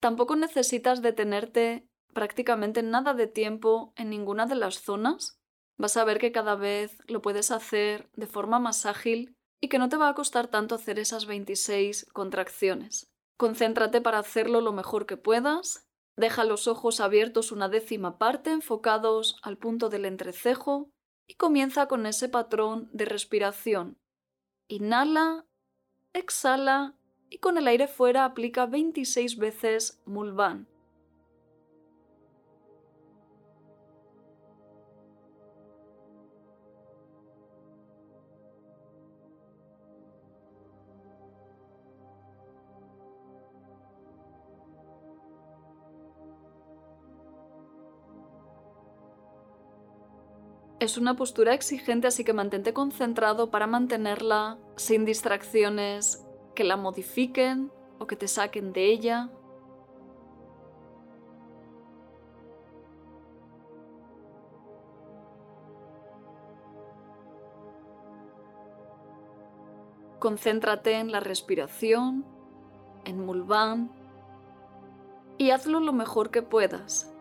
Tampoco 0.00 0.36
necesitas 0.36 1.00
detenerte 1.00 1.88
prácticamente 2.12 2.82
nada 2.82 3.14
de 3.14 3.26
tiempo 3.26 3.92
en 3.96 4.10
ninguna 4.10 4.46
de 4.46 4.56
las 4.56 4.80
zonas, 4.80 5.38
vas 5.78 5.96
a 5.96 6.04
ver 6.04 6.18
que 6.18 6.32
cada 6.32 6.54
vez 6.54 6.98
lo 7.06 7.22
puedes 7.22 7.50
hacer 7.50 8.08
de 8.14 8.26
forma 8.26 8.58
más 8.58 8.86
ágil 8.86 9.34
y 9.60 9.68
que 9.68 9.78
no 9.78 9.88
te 9.88 9.96
va 9.96 10.08
a 10.08 10.14
costar 10.14 10.48
tanto 10.48 10.74
hacer 10.74 10.98
esas 10.98 11.26
26 11.26 12.06
contracciones. 12.12 13.10
Concéntrate 13.36 14.00
para 14.00 14.18
hacerlo 14.18 14.60
lo 14.60 14.72
mejor 14.72 15.06
que 15.06 15.16
puedas. 15.16 15.86
Deja 16.16 16.44
los 16.44 16.66
ojos 16.68 17.00
abiertos 17.00 17.52
una 17.52 17.68
décima 17.68 18.18
parte 18.18 18.50
enfocados 18.50 19.36
al 19.42 19.58
punto 19.58 19.90
del 19.90 20.06
entrecejo 20.06 20.90
y 21.26 21.34
comienza 21.34 21.88
con 21.88 22.06
ese 22.06 22.28
patrón 22.28 22.88
de 22.92 23.04
respiración. 23.04 23.98
Inhala, 24.68 25.44
exhala 26.14 26.96
y 27.28 27.38
con 27.38 27.58
el 27.58 27.68
aire 27.68 27.88
fuera 27.88 28.24
aplica 28.24 28.66
26 28.66 29.36
veces 29.36 30.00
Mulvan. 30.06 30.68
Es 50.86 50.96
una 50.96 51.16
postura 51.16 51.52
exigente, 51.52 52.06
así 52.06 52.22
que 52.22 52.32
mantente 52.32 52.72
concentrado 52.72 53.50
para 53.50 53.66
mantenerla 53.66 54.56
sin 54.76 55.04
distracciones 55.04 56.24
que 56.54 56.62
la 56.62 56.76
modifiquen 56.76 57.72
o 57.98 58.06
que 58.06 58.14
te 58.14 58.28
saquen 58.28 58.72
de 58.72 58.92
ella. 58.92 59.28
Concéntrate 70.20 71.00
en 71.00 71.10
la 71.10 71.18
respiración, 71.18 72.24
en 73.04 73.26
Mulvan, 73.26 73.90
y 75.36 75.50
hazlo 75.50 75.80
lo 75.80 75.92
mejor 75.92 76.30
que 76.30 76.42
puedas. 76.42 77.15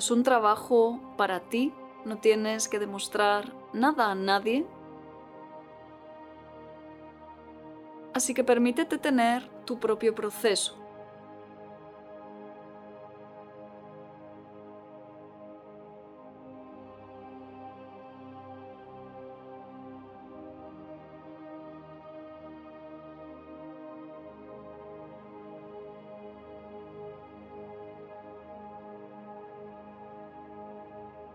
Es 0.00 0.10
un 0.10 0.22
trabajo 0.22 0.98
para 1.18 1.40
ti, 1.40 1.74
no 2.06 2.16
tienes 2.16 2.68
que 2.68 2.78
demostrar 2.78 3.52
nada 3.74 4.10
a 4.10 4.14
nadie. 4.14 4.66
Así 8.14 8.32
que 8.32 8.42
permítete 8.42 8.96
tener 8.96 9.46
tu 9.66 9.78
propio 9.78 10.14
proceso. 10.14 10.79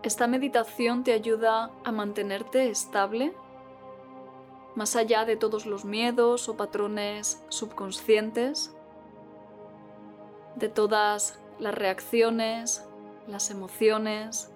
Esta 0.06 0.28
meditación 0.28 1.02
te 1.02 1.12
ayuda 1.12 1.72
a 1.82 1.90
mantenerte 1.90 2.70
estable, 2.70 3.34
más 4.76 4.94
allá 4.94 5.24
de 5.24 5.36
todos 5.36 5.66
los 5.66 5.84
miedos 5.84 6.48
o 6.48 6.56
patrones 6.56 7.44
subconscientes, 7.48 8.72
de 10.54 10.68
todas 10.68 11.40
las 11.58 11.74
reacciones, 11.74 12.88
las 13.26 13.50
emociones. 13.50 14.48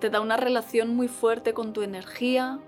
Te 0.00 0.10
da 0.10 0.20
una 0.20 0.36
relación 0.36 0.96
muy 0.96 1.06
fuerte 1.06 1.54
con 1.54 1.72
tu 1.72 1.82
energía, 1.82 2.58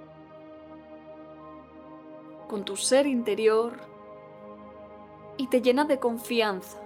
con 2.47 2.65
tu 2.65 2.77
ser 2.77 3.09
interior 3.09 3.81
y 5.37 5.49
te 5.49 5.63
llena 5.63 5.85
de 5.85 5.99
confianza. 5.99 6.86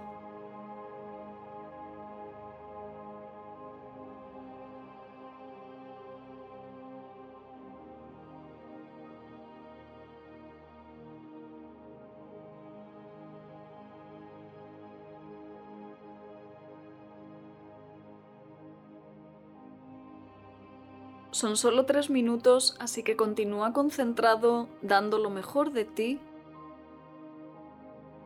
Son 21.31 21.55
solo 21.55 21.85
tres 21.85 22.09
minutos, 22.09 22.75
así 22.79 23.03
que 23.03 23.15
continúa 23.15 23.71
concentrado, 23.71 24.67
dando 24.81 25.17
lo 25.17 25.29
mejor 25.29 25.71
de 25.71 25.85
ti 25.85 26.19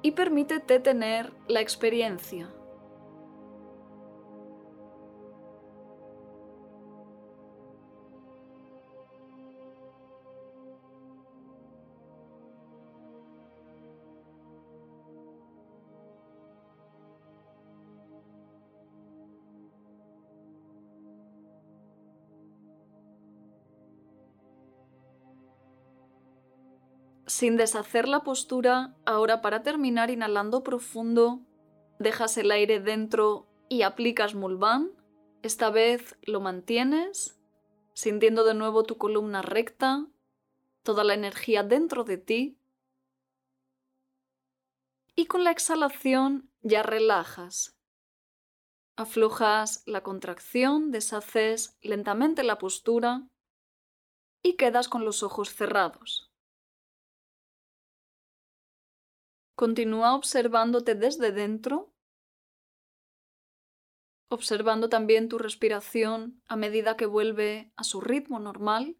y 0.01 0.11
permítete 0.11 0.79
tener 0.79 1.31
la 1.47 1.61
experiencia. 1.61 2.51
Sin 27.37 27.57
deshacer 27.57 28.07
la 28.07 28.21
postura, 28.21 28.95
ahora 29.05 29.41
para 29.41 29.61
terminar 29.61 30.09
inhalando 30.09 30.63
profundo, 30.63 31.41
dejas 31.99 32.37
el 32.37 32.49
aire 32.49 32.79
dentro 32.79 33.45
y 33.67 33.81
aplicas 33.81 34.35
Mulvan. 34.35 34.93
Esta 35.41 35.69
vez 35.69 36.17
lo 36.21 36.39
mantienes, 36.39 37.37
sintiendo 37.93 38.45
de 38.45 38.53
nuevo 38.53 38.83
tu 38.83 38.97
columna 38.97 39.41
recta, 39.41 40.07
toda 40.81 41.03
la 41.03 41.13
energía 41.13 41.63
dentro 41.63 42.05
de 42.05 42.17
ti. 42.17 42.57
Y 45.13 45.25
con 45.25 45.43
la 45.43 45.51
exhalación 45.51 46.49
ya 46.61 46.83
relajas. 46.83 47.77
Aflojas 48.95 49.83
la 49.85 50.03
contracción, 50.03 50.89
deshaces 50.89 51.77
lentamente 51.81 52.43
la 52.43 52.57
postura 52.57 53.27
y 54.41 54.53
quedas 54.53 54.87
con 54.87 55.03
los 55.03 55.21
ojos 55.21 55.53
cerrados. 55.53 56.31
Continúa 59.55 60.15
observándote 60.15 60.95
desde 60.95 61.31
dentro, 61.31 61.93
observando 64.29 64.89
también 64.89 65.29
tu 65.29 65.37
respiración 65.37 66.43
a 66.47 66.57
medida 66.57 66.97
que 66.97 67.05
vuelve 67.05 67.71
a 67.77 67.85
su 67.85 68.01
ritmo 68.01 68.39
normal. 68.39 68.97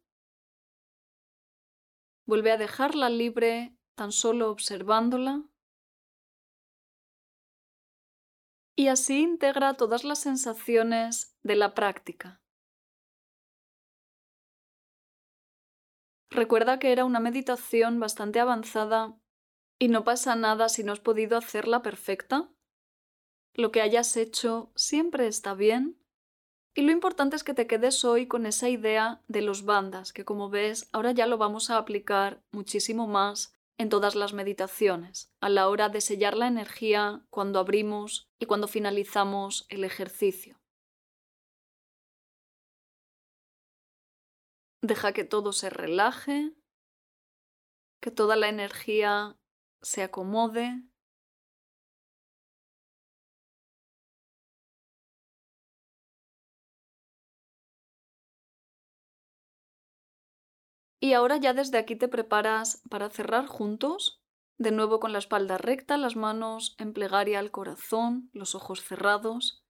Vuelve 2.25 2.53
a 2.53 2.57
dejarla 2.57 3.09
libre 3.09 3.77
tan 3.95 4.13
solo 4.13 4.49
observándola. 4.49 5.43
Y 8.77 8.87
así 8.87 9.21
integra 9.21 9.73
todas 9.73 10.05
las 10.05 10.19
sensaciones 10.19 11.37
de 11.43 11.55
la 11.57 11.73
práctica. 11.73 12.41
Recuerda 16.29 16.79
que 16.79 16.91
era 16.93 17.03
una 17.03 17.19
meditación 17.19 17.99
bastante 17.99 18.39
avanzada 18.39 19.17
y 19.85 19.87
no 19.87 20.03
pasa 20.03 20.35
nada 20.35 20.67
si 20.67 20.83
no 20.83 20.93
has 20.93 20.99
podido 20.99 21.37
hacerla 21.37 21.83
perfecta. 21.83 22.49
Lo 23.53 23.71
que 23.71 23.81
hayas 23.81 24.17
hecho 24.17 24.71
siempre 24.75 25.27
está 25.27 25.53
bien. 25.53 26.03
Y 26.73 26.81
lo 26.81 26.91
importante 26.91 27.35
es 27.35 27.43
que 27.43 27.53
te 27.53 27.67
quedes 27.67 28.03
hoy 28.03 28.25
con 28.25 28.47
esa 28.47 28.67
idea 28.67 29.21
de 29.27 29.43
los 29.43 29.63
bandas, 29.63 30.11
que 30.11 30.25
como 30.25 30.49
ves, 30.49 30.89
ahora 30.91 31.11
ya 31.11 31.27
lo 31.27 31.37
vamos 31.37 31.69
a 31.69 31.77
aplicar 31.77 32.41
muchísimo 32.51 33.05
más 33.05 33.53
en 33.77 33.89
todas 33.89 34.15
las 34.15 34.33
meditaciones, 34.33 35.31
a 35.39 35.49
la 35.49 35.69
hora 35.69 35.87
de 35.89 36.01
sellar 36.01 36.35
la 36.35 36.47
energía 36.47 37.23
cuando 37.29 37.59
abrimos 37.59 38.27
y 38.39 38.47
cuando 38.47 38.67
finalizamos 38.67 39.67
el 39.69 39.83
ejercicio. 39.83 40.59
Deja 44.81 45.13
que 45.13 45.25
todo 45.25 45.53
se 45.53 45.69
relaje, 45.69 46.55
que 48.01 48.09
toda 48.09 48.35
la 48.35 48.49
energía 48.49 49.37
se 49.85 50.01
acomode 50.01 50.83
Y 61.05 61.13
ahora 61.13 61.37
ya 61.37 61.53
desde 61.53 61.77
aquí 61.77 61.95
te 61.95 62.07
preparas 62.07 62.81
para 62.89 63.11
cerrar 63.11 63.45
juntos, 63.45 64.23
de 64.57 64.71
nuevo 64.71 64.99
con 64.99 65.13
la 65.13 65.19
espalda 65.19 65.59
recta, 65.59 65.97
las 65.97 66.15
manos 66.15 66.75
en 66.79 66.93
plegaria 66.93 67.37
al 67.37 67.51
corazón, 67.51 68.31
los 68.33 68.55
ojos 68.55 68.81
cerrados. 68.81 69.63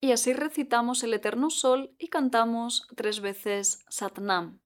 Y 0.00 0.12
así 0.12 0.32
recitamos 0.32 1.02
el 1.02 1.14
Eterno 1.14 1.50
Sol 1.50 1.96
y 1.98 2.06
cantamos 2.06 2.86
tres 2.94 3.20
veces 3.20 3.84
Satnam. 3.88 4.60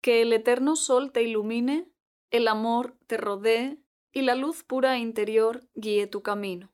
Que 0.00 0.22
el 0.22 0.32
Eterno 0.32 0.74
Sol 0.74 1.12
te 1.12 1.22
ilumine, 1.22 1.88
el 2.32 2.48
amor 2.48 2.98
te 3.06 3.16
rodee, 3.16 3.78
y 4.12 4.22
la 4.22 4.34
luz 4.34 4.62
pura 4.62 4.98
interior 4.98 5.66
guíe 5.74 6.06
tu 6.06 6.22
camino. 6.22 6.70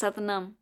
Satnam. 0.00 0.56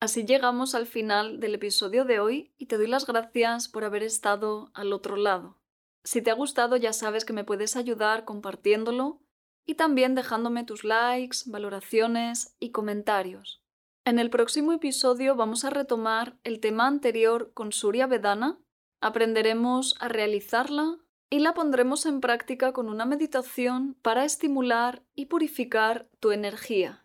Así 0.00 0.24
llegamos 0.24 0.74
al 0.74 0.86
final 0.86 1.38
del 1.38 1.54
episodio 1.54 2.06
de 2.06 2.18
hoy 2.18 2.54
y 2.56 2.64
te 2.64 2.78
doy 2.78 2.86
las 2.86 3.04
gracias 3.04 3.68
por 3.68 3.84
haber 3.84 4.02
estado 4.02 4.70
al 4.72 4.94
otro 4.94 5.16
lado. 5.16 5.58
Si 6.02 6.22
te 6.22 6.30
ha 6.30 6.34
gustado 6.34 6.76
ya 6.76 6.94
sabes 6.94 7.26
que 7.26 7.34
me 7.34 7.44
puedes 7.44 7.76
ayudar 7.76 8.24
compartiéndolo 8.24 9.20
y 9.66 9.74
también 9.74 10.14
dejándome 10.14 10.64
tus 10.64 10.82
likes, 10.82 11.40
valoraciones 11.44 12.56
y 12.58 12.70
comentarios. 12.70 13.62
En 14.06 14.18
el 14.18 14.30
próximo 14.30 14.72
episodio 14.72 15.36
vamos 15.36 15.66
a 15.66 15.70
retomar 15.70 16.38
el 16.42 16.60
tema 16.60 16.86
anterior 16.86 17.52
con 17.52 17.70
Surya 17.70 18.06
Vedana, 18.06 18.58
aprenderemos 19.02 19.94
a 20.00 20.08
realizarla 20.08 20.96
y 21.28 21.40
la 21.40 21.52
pondremos 21.52 22.06
en 22.06 22.22
práctica 22.22 22.72
con 22.72 22.88
una 22.88 23.04
meditación 23.04 23.94
para 24.00 24.24
estimular 24.24 25.02
y 25.14 25.26
purificar 25.26 26.08
tu 26.18 26.32
energía. 26.32 27.03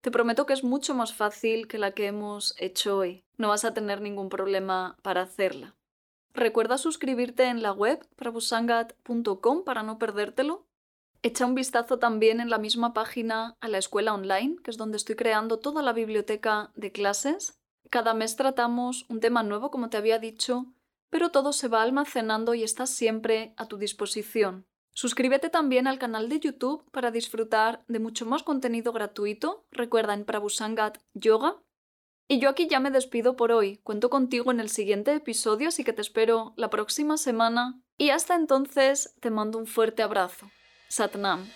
Te 0.00 0.10
prometo 0.10 0.46
que 0.46 0.54
es 0.54 0.64
mucho 0.64 0.94
más 0.94 1.12
fácil 1.12 1.68
que 1.68 1.78
la 1.78 1.92
que 1.92 2.06
hemos 2.06 2.54
hecho 2.58 2.96
hoy. 2.96 3.24
No 3.36 3.48
vas 3.48 3.64
a 3.64 3.74
tener 3.74 4.00
ningún 4.00 4.30
problema 4.30 4.96
para 5.02 5.22
hacerla. 5.22 5.76
Recuerda 6.32 6.78
suscribirte 6.78 7.44
en 7.44 7.62
la 7.62 7.72
web 7.72 8.06
prabusangat.com 8.16 9.64
para 9.64 9.82
no 9.82 9.98
perdértelo. 9.98 10.66
Echa 11.22 11.44
un 11.44 11.54
vistazo 11.54 11.98
también 11.98 12.40
en 12.40 12.48
la 12.48 12.56
misma 12.56 12.94
página 12.94 13.56
a 13.60 13.68
la 13.68 13.76
escuela 13.76 14.14
online, 14.14 14.56
que 14.62 14.70
es 14.70 14.78
donde 14.78 14.96
estoy 14.96 15.16
creando 15.16 15.58
toda 15.58 15.82
la 15.82 15.92
biblioteca 15.92 16.70
de 16.76 16.92
clases. 16.92 17.58
Cada 17.90 18.14
mes 18.14 18.36
tratamos 18.36 19.04
un 19.10 19.20
tema 19.20 19.42
nuevo, 19.42 19.70
como 19.70 19.90
te 19.90 19.98
había 19.98 20.18
dicho, 20.18 20.66
pero 21.10 21.30
todo 21.30 21.52
se 21.52 21.68
va 21.68 21.82
almacenando 21.82 22.54
y 22.54 22.62
está 22.62 22.86
siempre 22.86 23.52
a 23.58 23.66
tu 23.66 23.76
disposición. 23.76 24.64
Suscríbete 24.92 25.48
también 25.48 25.86
al 25.86 25.98
canal 25.98 26.28
de 26.28 26.40
YouTube 26.40 26.84
para 26.90 27.10
disfrutar 27.10 27.84
de 27.88 28.00
mucho 28.00 28.26
más 28.26 28.42
contenido 28.42 28.92
gratuito. 28.92 29.66
Recuerda 29.70 30.14
en 30.14 30.24
Prabhusangat 30.24 30.98
Yoga. 31.14 31.56
Y 32.28 32.38
yo 32.38 32.48
aquí 32.48 32.68
ya 32.68 32.78
me 32.80 32.90
despido 32.90 33.34
por 33.34 33.50
hoy. 33.50 33.78
Cuento 33.78 34.10
contigo 34.10 34.50
en 34.50 34.60
el 34.60 34.68
siguiente 34.68 35.12
episodio, 35.14 35.68
así 35.68 35.82
que 35.82 35.92
te 35.92 36.02
espero 36.02 36.54
la 36.56 36.70
próxima 36.70 37.16
semana. 37.16 37.80
Y 37.98 38.10
hasta 38.10 38.34
entonces 38.34 39.14
te 39.20 39.30
mando 39.30 39.58
un 39.58 39.66
fuerte 39.66 40.02
abrazo. 40.02 40.50
Satnam. 40.88 41.48